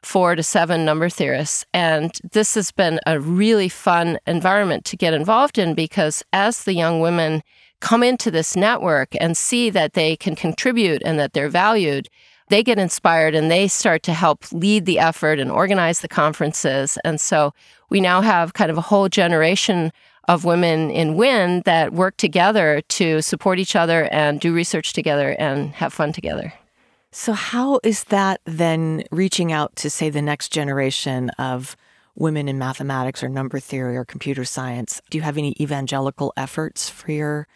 four 0.04 0.36
to 0.36 0.44
seven 0.44 0.84
number 0.84 1.10
theorists. 1.10 1.66
And 1.74 2.12
this 2.32 2.56
has 2.56 2.72
been 2.72 3.00
a 3.06 3.20
really 3.20 3.70
fun 3.70 4.20
environment 4.28 4.86
to 4.86 4.98
get 4.98 5.14
involved 5.14 5.58
in 5.58 5.74
because 5.74 6.24
as 6.34 6.64
the 6.64 6.74
young 6.74 7.00
women 7.00 7.44
come 7.80 8.04
into 8.04 8.30
this 8.30 8.56
network 8.56 9.16
and 9.20 9.36
see 9.36 9.70
that 9.70 9.94
they 9.94 10.16
can 10.16 10.36
contribute 10.36 11.02
and 11.04 11.20
that 11.20 11.34
they're 11.34 11.50
valued, 11.50 12.10
they 12.52 12.64
get 12.64 12.78
inspired 12.78 13.34
and 13.34 13.50
they 13.50 13.68
start 13.68 14.04
to 14.04 14.14
help 14.14 14.52
lead 14.52 14.86
the 14.86 15.00
effort 15.00 15.40
and 15.40 15.50
organize 15.50 16.02
the 16.02 16.08
conferences. 16.08 16.98
And 17.04 17.20
so 17.20 17.54
we 17.90 18.02
now 18.02 18.22
have 18.22 18.54
kind 18.54 18.70
of 18.70 18.78
a 18.78 18.82
whole 18.82 19.10
generation 19.10 19.92
of 20.28 20.46
women 20.46 20.92
in 20.92 21.16
WIN 21.16 21.64
that 21.66 21.94
work 21.94 22.18
together 22.18 22.82
to 22.90 23.22
support 23.22 23.58
each 23.58 23.76
other 23.76 24.06
and 24.12 24.40
do 24.40 24.54
research 24.54 24.94
together 24.94 25.36
and 25.40 25.72
have 25.72 25.94
fun 25.94 26.14
together. 26.14 26.54
So, 27.12 27.34
how 27.34 27.80
is 27.84 28.06
that 28.06 28.40
then 28.46 29.04
reaching 29.12 29.52
out 29.52 29.76
to, 29.78 29.90
say, 29.90 30.10
the 30.10 30.22
next 30.22 30.54
generation 30.54 31.30
of 31.32 31.76
women 32.16 32.48
in 32.48 32.58
mathematics 32.58 33.24
or 33.24 33.28
number 33.28 33.60
theory 33.60 33.98
or 33.98 34.06
computer 34.06 34.46
science? 34.46 35.02
Do 35.10 35.18
you 35.18 35.22
have 35.24 35.38
any 35.38 35.54
evangelical 35.60 36.32
efforts 36.38 36.90
for 36.90 37.12
your 37.12 37.48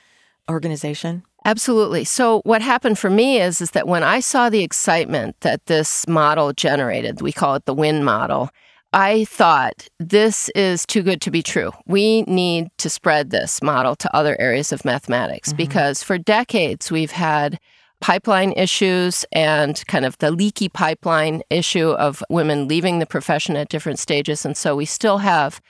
organization? 0.50 1.24
Absolutely. 1.46 2.04
So 2.04 2.42
what 2.44 2.64
happened 2.64 2.98
for 2.98 3.12
me 3.12 3.40
is 3.40 3.62
is 3.62 3.72
that 3.72 3.88
when 3.88 4.04
I 4.04 4.20
saw 4.20 4.50
the 4.50 4.64
excitement 4.64 5.40
that 5.42 5.68
this 5.68 6.08
model 6.08 6.52
generated, 6.54 7.22
we 7.22 7.32
call 7.32 7.54
it 7.54 7.66
the 7.66 7.74
WIN 7.74 8.04
model, 8.04 8.50
I 8.94 9.26
thought 9.26 9.88
this 10.00 10.50
is 10.56 10.86
too 10.86 11.04
good 11.04 11.22
to 11.22 11.30
be 11.30 11.44
true. 11.44 11.72
We 11.86 12.24
need 12.24 12.70
to 12.80 12.90
spread 12.90 13.30
this 13.30 13.62
model 13.62 13.96
to 13.98 14.16
other 14.16 14.40
areas 14.40 14.72
of 14.72 14.86
mathematics 14.86 15.50
mm-hmm. 15.50 15.58
because 15.58 16.02
for 16.02 16.18
decades 16.18 16.92
we've 16.92 17.12
had 17.12 17.60
pipeline 18.02 18.54
issues 18.54 19.24
and 19.32 19.86
kind 19.88 20.06
of 20.06 20.18
the 20.18 20.32
leaky 20.32 20.70
pipeline 20.70 21.44
issue 21.50 21.90
of 21.92 22.24
women 22.30 22.68
leaving 22.68 23.00
the 23.00 23.06
profession 23.06 23.56
at 23.56 23.70
different 23.70 24.00
stages. 24.00 24.46
And 24.46 24.58
so 24.58 24.76
we 24.76 24.86
still 24.86 25.20
have 25.20 25.62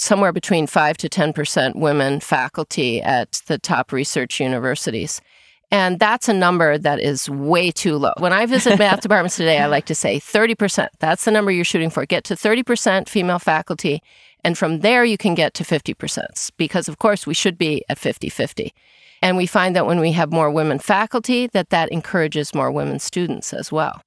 somewhere 0.00 0.32
between 0.32 0.66
5 0.66 0.96
to 0.98 1.08
10% 1.08 1.76
women 1.76 2.20
faculty 2.20 3.02
at 3.02 3.42
the 3.46 3.58
top 3.58 3.92
research 3.92 4.40
universities. 4.40 5.20
And 5.70 6.00
that's 6.00 6.28
a 6.28 6.32
number 6.32 6.78
that 6.78 6.98
is 6.98 7.30
way 7.30 7.70
too 7.70 7.96
low. 7.96 8.12
When 8.18 8.32
I 8.32 8.46
visit 8.46 8.78
math 8.78 9.02
departments 9.02 9.36
today, 9.36 9.58
I 9.58 9.66
like 9.66 9.86
to 9.86 9.94
say 9.94 10.18
30%. 10.18 10.88
That's 10.98 11.24
the 11.24 11.30
number 11.30 11.52
you're 11.52 11.64
shooting 11.64 11.90
for. 11.90 12.04
Get 12.06 12.24
to 12.24 12.34
30% 12.34 13.08
female 13.08 13.38
faculty. 13.38 14.02
And 14.42 14.58
from 14.58 14.80
there, 14.80 15.04
you 15.04 15.16
can 15.16 15.34
get 15.34 15.54
to 15.54 15.64
50%, 15.64 16.50
because 16.56 16.88
of 16.88 16.98
course, 16.98 17.26
we 17.26 17.34
should 17.34 17.58
be 17.58 17.84
at 17.88 17.98
50 17.98 18.30
50. 18.30 18.74
And 19.22 19.36
we 19.36 19.46
find 19.46 19.76
that 19.76 19.86
when 19.86 20.00
we 20.00 20.12
have 20.12 20.32
more 20.32 20.50
women 20.50 20.78
faculty, 20.78 21.46
that 21.48 21.68
that 21.68 21.92
encourages 21.92 22.54
more 22.54 22.70
women 22.70 22.98
students 22.98 23.52
as 23.52 23.70
well. 23.70 24.02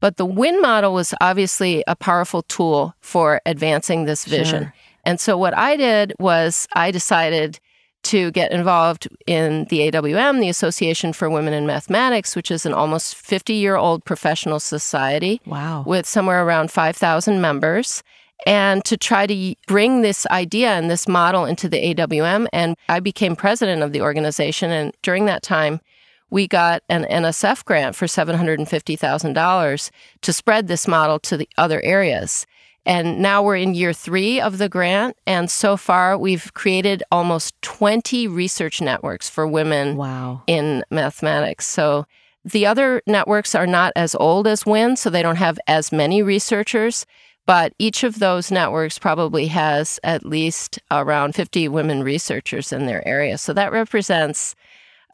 But 0.00 0.16
the 0.16 0.26
WIN 0.26 0.60
model 0.60 0.92
was 0.92 1.14
obviously 1.20 1.82
a 1.86 1.96
powerful 1.96 2.42
tool 2.42 2.94
for 3.00 3.40
advancing 3.46 4.04
this 4.04 4.24
vision. 4.24 4.64
Sure. 4.64 4.74
And 5.08 5.18
so 5.18 5.38
what 5.38 5.56
I 5.56 5.74
did 5.78 6.12
was 6.20 6.68
I 6.74 6.90
decided 6.90 7.58
to 8.02 8.30
get 8.32 8.52
involved 8.52 9.08
in 9.26 9.64
the 9.70 9.90
AWM, 9.90 10.38
the 10.38 10.50
Association 10.50 11.14
for 11.14 11.30
Women 11.30 11.54
in 11.54 11.66
Mathematics, 11.66 12.36
which 12.36 12.50
is 12.50 12.66
an 12.66 12.74
almost 12.74 13.14
50 13.16 13.54
year 13.54 13.76
old 13.76 14.04
professional 14.04 14.60
society. 14.60 15.40
Wow. 15.46 15.82
With 15.86 16.04
somewhere 16.04 16.44
around 16.44 16.70
5,000 16.70 17.40
members. 17.40 18.02
And 18.46 18.84
to 18.84 18.98
try 18.98 19.26
to 19.26 19.54
bring 19.66 20.02
this 20.02 20.26
idea 20.26 20.72
and 20.72 20.90
this 20.90 21.08
model 21.08 21.46
into 21.46 21.70
the 21.70 21.94
AWM. 21.94 22.46
And 22.52 22.76
I 22.90 23.00
became 23.00 23.34
president 23.34 23.82
of 23.82 23.92
the 23.92 24.02
organization. 24.02 24.70
And 24.70 24.92
during 25.00 25.24
that 25.24 25.42
time, 25.42 25.80
we 26.28 26.46
got 26.46 26.82
an 26.90 27.04
NSF 27.04 27.64
grant 27.64 27.96
for 27.96 28.04
$750,000 28.04 29.90
to 30.20 30.32
spread 30.34 30.68
this 30.68 30.86
model 30.86 31.18
to 31.20 31.38
the 31.38 31.48
other 31.56 31.80
areas. 31.80 32.46
And 32.88 33.20
now 33.20 33.42
we're 33.42 33.56
in 33.56 33.74
year 33.74 33.92
three 33.92 34.40
of 34.40 34.56
the 34.56 34.68
grant. 34.70 35.14
And 35.26 35.50
so 35.50 35.76
far, 35.76 36.16
we've 36.16 36.52
created 36.54 37.02
almost 37.12 37.54
20 37.60 38.26
research 38.26 38.80
networks 38.80 39.28
for 39.28 39.46
women 39.46 39.96
wow. 39.96 40.42
in 40.46 40.82
mathematics. 40.90 41.66
So 41.66 42.06
the 42.46 42.64
other 42.64 43.02
networks 43.06 43.54
are 43.54 43.66
not 43.66 43.92
as 43.94 44.14
old 44.14 44.46
as 44.46 44.64
WIN, 44.64 44.96
so 44.96 45.10
they 45.10 45.20
don't 45.20 45.36
have 45.36 45.58
as 45.66 45.92
many 45.92 46.22
researchers. 46.22 47.04
But 47.44 47.74
each 47.78 48.04
of 48.04 48.20
those 48.20 48.50
networks 48.50 48.98
probably 48.98 49.48
has 49.48 50.00
at 50.02 50.24
least 50.24 50.78
around 50.90 51.34
50 51.34 51.68
women 51.68 52.02
researchers 52.02 52.72
in 52.72 52.86
their 52.86 53.06
area. 53.06 53.36
So 53.36 53.52
that 53.52 53.70
represents 53.70 54.54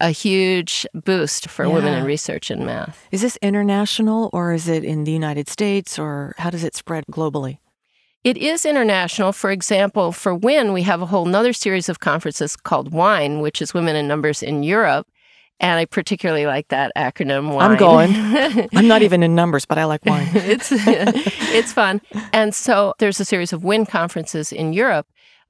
a 0.01 0.11
huge 0.11 0.87
boost 0.95 1.49
for 1.49 1.65
yeah. 1.65 1.73
women 1.73 1.95
in 1.95 2.05
research 2.05 2.53
in 2.53 2.65
math. 2.65 3.09
Is 3.11 3.23
this 3.23 3.37
international 3.43 4.31
or 4.33 4.53
is 4.53 4.69
it 4.69 4.85
in 4.85 5.03
the 5.03 5.13
United 5.13 5.49
States 5.49 5.99
or 5.99 6.35
how 6.39 6.51
does 6.51 6.63
it 6.63 6.77
spread 6.77 7.05
globally? 7.11 7.59
It 8.25 8.39
is 8.39 8.65
international. 8.65 9.33
For 9.33 9.51
example, 9.51 10.11
for 10.11 10.35
WIN, 10.35 10.73
we 10.73 10.81
have 10.83 11.03
a 11.03 11.07
whole 11.07 11.27
nother 11.27 11.53
series 11.53 11.91
of 11.91 12.01
conferences 12.01 12.57
called 12.57 12.91
WINE, 12.91 13.41
which 13.41 13.61
is 13.61 13.75
Women 13.75 13.97
in 13.97 14.09
Numbers 14.09 14.43
in 14.43 14.63
Europe. 14.63 15.07
And 15.61 15.79
I 15.79 15.85
particularly 15.85 16.47
like 16.47 16.69
that 16.69 16.91
acronym. 16.97 17.55
WINE. 17.55 17.71
I'm 17.73 17.77
going. 17.77 18.69
I'm 18.75 18.89
not 18.89 19.03
even 19.03 19.23
in 19.23 19.35
numbers, 19.35 19.67
but 19.67 19.77
I 19.77 19.85
like 19.85 20.07
wine. 20.07 20.27
it's 20.35 20.71
it's 20.73 21.73
fun. 21.75 22.01
And 22.33 22.55
so 22.55 22.95
there's 22.99 23.21
a 23.21 23.27
series 23.27 23.53
of 23.53 23.63
WIN 23.63 23.85
conferences 23.85 24.53
in 24.53 24.73
Europe. 24.73 25.07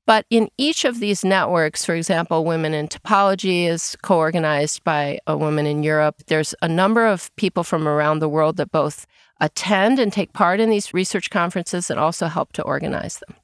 But 0.07 0.27
in 0.29 0.51
each 0.59 0.85
of 0.85 0.99
these 0.99 1.25
networks, 1.25 1.85
for 1.85 1.95
example, 1.95 2.45
Women 2.45 2.75
in 2.75 2.89
Topology 2.89 3.67
is 3.67 3.97
co 4.03 4.19
organized 4.19 4.83
by 4.83 5.21
a 5.29 5.37
woman 5.37 5.65
in 5.65 5.85
Europe. 5.85 6.17
There's 6.27 6.57
a 6.61 6.69
number 6.69 7.07
of 7.07 7.35
people 7.37 7.63
from 7.63 7.87
around 7.87 8.19
the 8.19 8.29
world 8.29 8.57
that 8.57 8.73
both 8.73 9.07
attend 9.45 9.99
and 9.99 10.13
take 10.13 10.33
part 10.33 10.59
in 10.59 10.71
these 10.71 10.95
research 10.95 11.29
conferences 11.31 11.91
and 11.91 12.01
also 12.01 12.27
help 12.27 12.53
to 12.55 12.63
organize 12.63 13.19
them. 13.19 13.37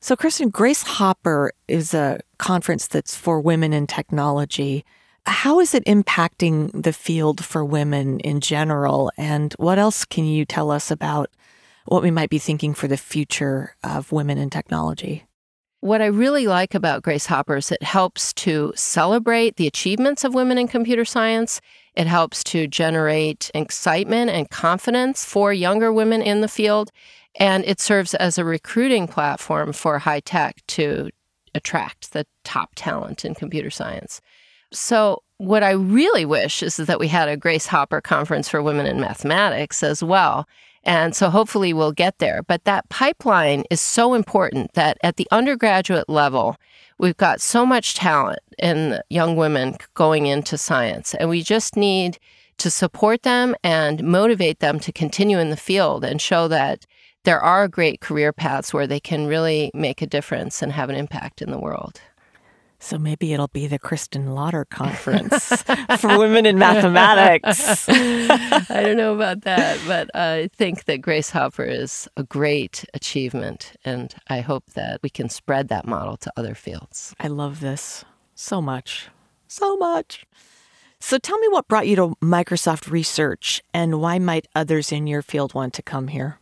So, 0.00 0.16
Kristin, 0.16 0.50
Grace 0.50 0.82
Hopper 0.82 1.52
is 1.68 1.92
a 1.92 2.20
conference 2.38 2.86
that's 2.86 3.14
for 3.16 3.40
women 3.40 3.72
in 3.72 3.86
technology. 3.86 4.84
How 5.26 5.60
is 5.60 5.74
it 5.74 5.84
impacting 5.84 6.82
the 6.82 6.92
field 6.92 7.44
for 7.44 7.64
women 7.64 8.20
in 8.20 8.40
general? 8.40 9.12
And 9.18 9.52
what 9.58 9.78
else 9.78 10.04
can 10.04 10.24
you 10.24 10.44
tell 10.44 10.70
us 10.70 10.90
about 10.90 11.28
what 11.84 12.02
we 12.02 12.10
might 12.10 12.30
be 12.30 12.38
thinking 12.38 12.72
for 12.72 12.88
the 12.88 12.96
future 12.96 13.74
of 13.82 14.12
women 14.12 14.38
in 14.38 14.48
technology? 14.48 15.24
What 15.80 16.00
I 16.00 16.06
really 16.06 16.46
like 16.46 16.74
about 16.74 17.02
Grace 17.02 17.26
Hopper 17.26 17.56
is 17.56 17.72
it 17.72 17.82
helps 17.82 18.32
to 18.34 18.72
celebrate 18.76 19.56
the 19.56 19.66
achievements 19.66 20.24
of 20.24 20.34
women 20.34 20.56
in 20.56 20.68
computer 20.68 21.04
science. 21.04 21.60
It 21.94 22.06
helps 22.06 22.44
to 22.44 22.66
generate 22.66 23.50
excitement 23.54 24.30
and 24.30 24.48
confidence 24.50 25.24
for 25.24 25.52
younger 25.52 25.92
women 25.92 26.22
in 26.22 26.40
the 26.40 26.48
field. 26.48 26.90
And 27.36 27.64
it 27.64 27.80
serves 27.80 28.14
as 28.14 28.38
a 28.38 28.44
recruiting 28.44 29.06
platform 29.06 29.72
for 29.72 29.98
high 29.98 30.20
tech 30.20 30.64
to 30.68 31.10
attract 31.54 32.12
the 32.12 32.26
top 32.44 32.70
talent 32.74 33.24
in 33.24 33.34
computer 33.34 33.70
science. 33.70 34.20
So, 34.72 35.22
what 35.38 35.62
I 35.62 35.70
really 35.70 36.24
wish 36.24 36.62
is 36.62 36.76
that 36.76 37.00
we 37.00 37.08
had 37.08 37.28
a 37.28 37.36
Grace 37.36 37.66
Hopper 37.66 38.00
conference 38.00 38.48
for 38.48 38.62
women 38.62 38.86
in 38.86 39.00
mathematics 39.00 39.82
as 39.82 40.02
well. 40.02 40.46
And 40.84 41.14
so 41.14 41.30
hopefully 41.30 41.72
we'll 41.72 41.92
get 41.92 42.18
there. 42.18 42.42
But 42.42 42.64
that 42.64 42.88
pipeline 42.88 43.64
is 43.70 43.80
so 43.80 44.14
important 44.14 44.72
that 44.74 44.98
at 45.02 45.16
the 45.16 45.28
undergraduate 45.30 46.08
level, 46.08 46.56
we've 46.98 47.16
got 47.16 47.40
so 47.40 47.66
much 47.66 47.94
talent 47.94 48.40
in 48.58 49.00
young 49.10 49.36
women 49.36 49.76
going 49.94 50.26
into 50.26 50.56
science. 50.56 51.14
And 51.14 51.28
we 51.28 51.42
just 51.42 51.76
need 51.76 52.18
to 52.58 52.70
support 52.70 53.22
them 53.22 53.54
and 53.64 54.04
motivate 54.04 54.60
them 54.60 54.78
to 54.80 54.92
continue 54.92 55.38
in 55.38 55.50
the 55.50 55.56
field 55.56 56.04
and 56.04 56.20
show 56.20 56.46
that 56.48 56.86
there 57.24 57.40
are 57.40 57.68
great 57.68 58.00
career 58.00 58.32
paths 58.32 58.72
where 58.72 58.86
they 58.86 59.00
can 59.00 59.26
really 59.26 59.70
make 59.74 60.00
a 60.00 60.06
difference 60.06 60.62
and 60.62 60.72
have 60.72 60.88
an 60.88 60.96
impact 60.96 61.42
in 61.42 61.50
the 61.50 61.58
world. 61.58 62.00
So 62.82 62.98
maybe 62.98 63.32
it'll 63.34 63.48
be 63.48 63.66
the 63.66 63.78
Kristin 63.78 64.34
Lauter 64.34 64.64
Conference 64.64 65.62
for 65.98 66.18
women 66.18 66.46
in 66.46 66.58
mathematics. 66.58 67.86
I 67.88 68.82
don't 68.82 68.96
know 68.96 69.14
about 69.14 69.42
that, 69.42 69.78
but 69.86 70.10
I 70.16 70.48
think 70.56 70.86
that 70.86 71.02
Grace 71.02 71.30
Hopper 71.30 71.64
is 71.64 72.08
a 72.16 72.24
great 72.24 72.86
achievement, 72.94 73.74
and 73.84 74.14
I 74.28 74.40
hope 74.40 74.64
that 74.72 75.00
we 75.02 75.10
can 75.10 75.28
spread 75.28 75.68
that 75.68 75.86
model 75.86 76.16
to 76.16 76.32
other 76.38 76.54
fields. 76.54 77.14
I 77.20 77.28
love 77.28 77.60
this 77.60 78.04
so 78.34 78.62
much, 78.62 79.10
so 79.46 79.76
much. 79.76 80.24
So 81.00 81.18
tell 81.18 81.38
me 81.38 81.48
what 81.48 81.68
brought 81.68 81.86
you 81.86 81.96
to 81.96 82.16
Microsoft 82.22 82.90
Research, 82.90 83.62
and 83.74 84.00
why 84.00 84.18
might 84.18 84.48
others 84.54 84.90
in 84.90 85.06
your 85.06 85.22
field 85.22 85.52
want 85.52 85.74
to 85.74 85.82
come 85.82 86.08
here? 86.08 86.39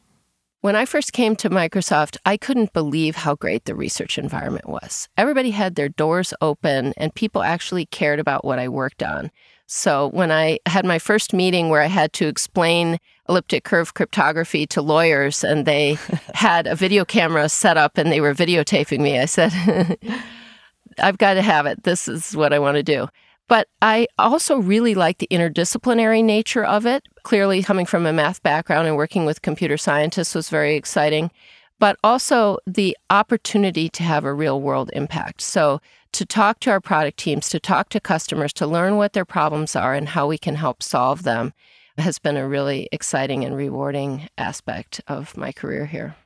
When 0.69 0.77
I 0.77 0.85
first 0.85 1.15
came 1.15 1.35
to 1.37 1.49
Microsoft, 1.49 2.19
I 2.27 2.37
couldn't 2.37 2.75
believe 2.75 3.17
how 3.17 3.37
great 3.37 3.65
the 3.65 3.75
research 3.75 4.19
environment 4.19 4.69
was. 4.69 5.09
Everybody 5.17 5.51
had 5.51 5.77
their 5.77 5.89
doors 5.89 6.35
open, 6.43 6.93
and 6.99 7.15
people 7.15 7.43
actually 7.43 7.87
cared 7.87 8.21
about 8.21 8.45
what 8.45 8.59
I 8.59 8.69
worked 8.69 9.03
on. 9.03 9.31
So 9.65 10.09
when 10.09 10.31
I 10.31 10.59
had 10.67 10.85
my 10.85 10.99
first 10.99 11.33
meeting 11.33 11.71
where 11.71 11.81
I 11.81 11.87
had 11.87 12.13
to 12.13 12.29
explain 12.29 12.99
elliptic 13.31 13.65
curve 13.65 13.95
cryptography 13.95 14.67
to 14.67 14.83
lawyers, 14.83 15.43
and 15.43 15.65
they 15.65 15.97
had 16.35 16.67
a 16.67 16.77
video 16.77 17.03
camera 17.07 17.49
set 17.49 17.79
up 17.79 17.97
and 17.97 18.13
they 18.13 18.21
were 18.21 18.35
videotaping 18.35 19.01
me, 19.01 19.19
I 19.19 19.25
said, 19.25 19.55
I've 20.99 21.17
got 21.17 21.33
to 21.35 21.43
have 21.43 21.65
it. 21.65 21.85
This 21.85 22.09
is 22.09 22.37
what 22.37 22.53
I 22.53 22.59
want 22.59 22.77
to 22.77 22.83
do. 22.83 23.09
But 23.49 23.69
I 23.81 24.07
also 24.19 24.59
really 24.59 24.95
like 24.95 25.19
the 25.19 25.29
interdisciplinary 25.31 26.23
nature 26.23 26.65
of 26.65 26.87
it. 26.87 27.09
Clearly, 27.23 27.63
coming 27.63 27.87
from 27.87 28.07
a 28.07 28.13
math 28.13 28.43
background 28.43 28.87
and 28.87 28.97
working 28.97 29.25
with 29.25 29.43
computer 29.43 29.79
scientists 29.79 30.35
was 30.35 30.51
very 30.51 30.77
exciting, 30.77 31.31
but 31.79 31.97
also 32.05 32.59
the 32.67 32.97
opportunity 33.09 33.89
to 33.89 34.03
have 34.03 34.25
a 34.25 34.35
real 34.35 34.61
world 34.61 34.91
impact. 34.93 35.41
So, 35.41 35.81
to 36.13 36.25
talk 36.25 36.61
to 36.61 36.71
our 36.71 36.81
product 36.81 37.19
teams, 37.19 37.49
to 37.51 37.61
talk 37.61 37.91
to 37.91 38.01
customers, 38.01 38.53
to 38.55 38.67
learn 38.67 38.97
what 38.97 39.13
their 39.13 39.27
problems 39.27 39.77
are 39.77 39.95
and 39.95 40.09
how 40.09 40.27
we 40.27 40.39
can 40.39 40.55
help 40.55 40.83
solve 40.83 41.23
them 41.23 41.53
has 41.99 42.19
been 42.19 42.37
a 42.37 42.49
really 42.49 42.89
exciting 42.93 43.45
and 43.45 43.57
rewarding 43.57 44.29
aspect 44.39 45.01
of 45.09 45.37
my 45.37 45.53
career 45.53 45.87
here. 45.87 46.17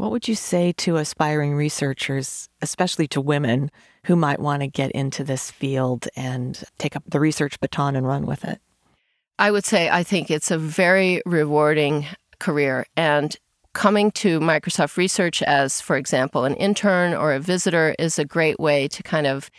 What 0.00 0.12
would 0.12 0.28
you 0.28 0.34
say 0.34 0.72
to 0.78 0.96
aspiring 0.96 1.54
researchers, 1.54 2.48
especially 2.62 3.06
to 3.08 3.20
women 3.20 3.70
who 4.06 4.16
might 4.16 4.40
want 4.40 4.62
to 4.62 4.66
get 4.66 4.90
into 4.92 5.22
this 5.22 5.50
field 5.50 6.08
and 6.16 6.64
take 6.78 6.96
up 6.96 7.02
the 7.06 7.20
research 7.20 7.60
baton 7.60 7.94
and 7.94 8.06
run 8.06 8.24
with 8.24 8.42
it? 8.42 8.62
I 9.38 9.50
would 9.50 9.66
say 9.66 9.90
I 9.90 10.02
think 10.02 10.30
it's 10.30 10.50
a 10.50 10.56
very 10.56 11.20
rewarding 11.26 12.06
career. 12.38 12.86
And 12.96 13.36
coming 13.74 14.10
to 14.12 14.40
Microsoft 14.40 14.96
Research 14.96 15.42
as, 15.42 15.82
for 15.82 15.98
example, 15.98 16.46
an 16.46 16.54
intern 16.54 17.12
or 17.12 17.34
a 17.34 17.38
visitor 17.38 17.94
is 17.98 18.18
a 18.18 18.24
great 18.24 18.58
way 18.58 18.88
to 18.88 19.02
kind 19.02 19.26
of 19.26 19.50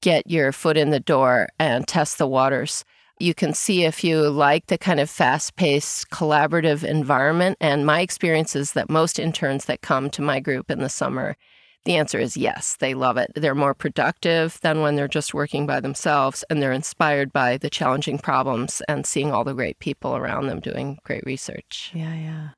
get 0.00 0.30
your 0.30 0.52
foot 0.52 0.76
in 0.76 0.90
the 0.90 1.00
door 1.00 1.48
and 1.58 1.88
test 1.88 2.18
the 2.18 2.28
waters. 2.28 2.84
You 3.20 3.34
can 3.34 3.52
see 3.54 3.84
if 3.84 4.04
you 4.04 4.28
like 4.30 4.66
the 4.66 4.78
kind 4.78 5.00
of 5.00 5.10
fast 5.10 5.56
paced 5.56 6.10
collaborative 6.10 6.84
environment. 6.84 7.56
And 7.60 7.84
my 7.84 8.00
experience 8.00 8.54
is 8.54 8.72
that 8.72 8.88
most 8.90 9.18
interns 9.18 9.64
that 9.66 9.80
come 9.80 10.08
to 10.10 10.22
my 10.22 10.40
group 10.40 10.70
in 10.70 10.78
the 10.80 10.88
summer, 10.88 11.36
The 11.84 11.96
answer 11.96 12.18
is 12.18 12.36
yes, 12.36 12.76
they 12.80 12.92
love 12.92 13.16
it. 13.16 13.32
They're 13.34 13.54
more 13.54 13.72
productive 13.72 14.58
than 14.60 14.82
when 14.82 14.96
they're 14.96 15.08
just 15.08 15.32
working 15.32 15.66
by 15.66 15.80
themselves, 15.80 16.44
and 16.50 16.60
they're 16.60 16.70
inspired 16.72 17.32
by 17.32 17.56
the 17.56 17.70
challenging 17.70 18.18
problems 18.18 18.82
and 18.88 19.06
seeing 19.06 19.32
all 19.32 19.42
the 19.42 19.54
great 19.54 19.78
people 19.78 20.14
around 20.14 20.48
them 20.48 20.60
doing 20.60 20.98
great 21.04 21.24
research. 21.24 21.90
Yeah, 21.94 22.14
yeah. 22.14 22.48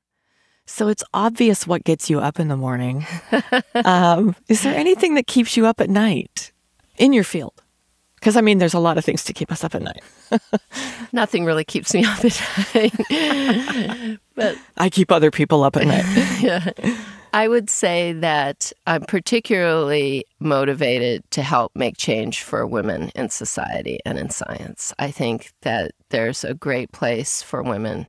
So 0.65 0.89
it's 0.89 1.03
obvious 1.13 1.65
what 1.65 1.83
gets 1.85 2.09
you 2.09 2.19
up 2.19 2.39
in 2.39 2.49
the 2.49 2.57
morning. 2.57 3.05
um, 3.85 4.35
is 4.49 4.63
there 4.63 4.75
anything 4.75 5.15
that 5.15 5.27
keeps 5.27 5.55
you 5.55 5.65
up 5.65 5.79
at 5.79 5.89
night 5.89 6.51
in 6.97 7.13
your 7.13 7.23
field? 7.23 7.60
Because 8.21 8.37
I 8.37 8.41
mean, 8.41 8.59
there's 8.59 8.75
a 8.75 8.79
lot 8.79 8.99
of 8.99 9.03
things 9.03 9.23
to 9.23 9.33
keep 9.33 9.51
us 9.51 9.63
up 9.63 9.73
at 9.73 9.81
night. 9.81 10.03
Nothing 11.11 11.43
really 11.43 11.63
keeps 11.63 11.91
me 11.91 12.05
up 12.05 12.23
at 12.23 12.39
night, 12.75 14.19
but 14.35 14.55
I 14.77 14.89
keep 14.91 15.11
other 15.11 15.31
people 15.31 15.63
up 15.63 15.75
at 15.75 15.87
night. 15.87 16.05
yeah. 16.39 16.69
I 17.33 17.47
would 17.47 17.67
say 17.69 18.13
that 18.13 18.71
I'm 18.85 19.03
particularly 19.03 20.25
motivated 20.39 21.23
to 21.31 21.41
help 21.41 21.71
make 21.75 21.97
change 21.97 22.43
for 22.43 22.67
women 22.67 23.09
in 23.15 23.29
society 23.29 23.99
and 24.05 24.19
in 24.19 24.29
science. 24.29 24.93
I 24.99 25.09
think 25.09 25.51
that 25.61 25.93
there's 26.09 26.43
a 26.43 26.53
great 26.53 26.91
place 26.91 27.41
for 27.41 27.63
women 27.63 28.07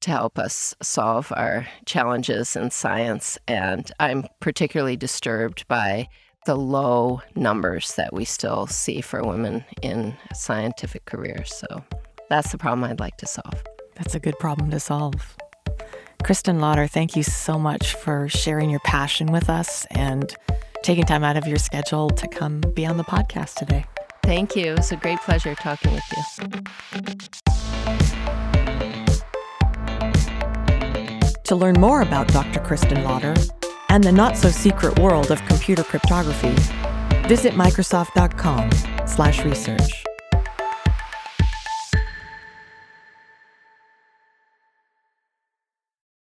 to 0.00 0.10
help 0.10 0.38
us 0.38 0.74
solve 0.80 1.30
our 1.36 1.66
challenges 1.84 2.56
in 2.56 2.70
science. 2.70 3.36
And 3.46 3.90
I'm 4.00 4.24
particularly 4.40 4.96
disturbed 4.96 5.68
by 5.68 6.08
the 6.46 6.56
low 6.56 7.20
numbers 7.34 7.94
that 7.96 8.12
we 8.12 8.24
still 8.24 8.66
see 8.66 9.00
for 9.00 9.22
women 9.22 9.64
in 9.82 10.16
scientific 10.34 11.04
careers. 11.04 11.54
So 11.54 11.84
that's 12.28 12.52
the 12.52 12.58
problem 12.58 12.84
I'd 12.84 13.00
like 13.00 13.18
to 13.18 13.26
solve. 13.26 13.62
That's 13.96 14.14
a 14.14 14.20
good 14.20 14.38
problem 14.38 14.70
to 14.70 14.80
solve. 14.80 15.36
Kristin 16.22 16.60
Lauter, 16.60 16.86
thank 16.86 17.16
you 17.16 17.22
so 17.22 17.58
much 17.58 17.94
for 17.94 18.28
sharing 18.28 18.70
your 18.70 18.80
passion 18.80 19.32
with 19.32 19.50
us 19.50 19.86
and 19.90 20.34
taking 20.82 21.04
time 21.04 21.24
out 21.24 21.36
of 21.36 21.46
your 21.46 21.58
schedule 21.58 22.08
to 22.10 22.28
come 22.28 22.62
be 22.74 22.86
on 22.86 22.96
the 22.96 23.04
podcast 23.04 23.56
today. 23.56 23.84
Thank 24.22 24.54
you. 24.56 24.72
It 24.72 24.78
was 24.78 24.92
a 24.92 24.96
great 24.96 25.18
pleasure 25.20 25.54
talking 25.54 25.92
with 25.92 26.04
you. 26.12 26.60
To 31.44 31.56
learn 31.56 31.80
more 31.80 32.02
about 32.02 32.28
Dr. 32.28 32.60
Kristin 32.60 33.02
Lauter 33.02 33.34
and 33.90 34.02
the 34.02 34.12
not-so-secret 34.12 34.98
world 34.98 35.30
of 35.30 35.44
computer 35.46 35.84
cryptography, 35.84 36.56
visit 37.28 37.52
microsoft.com/research. 37.52 40.09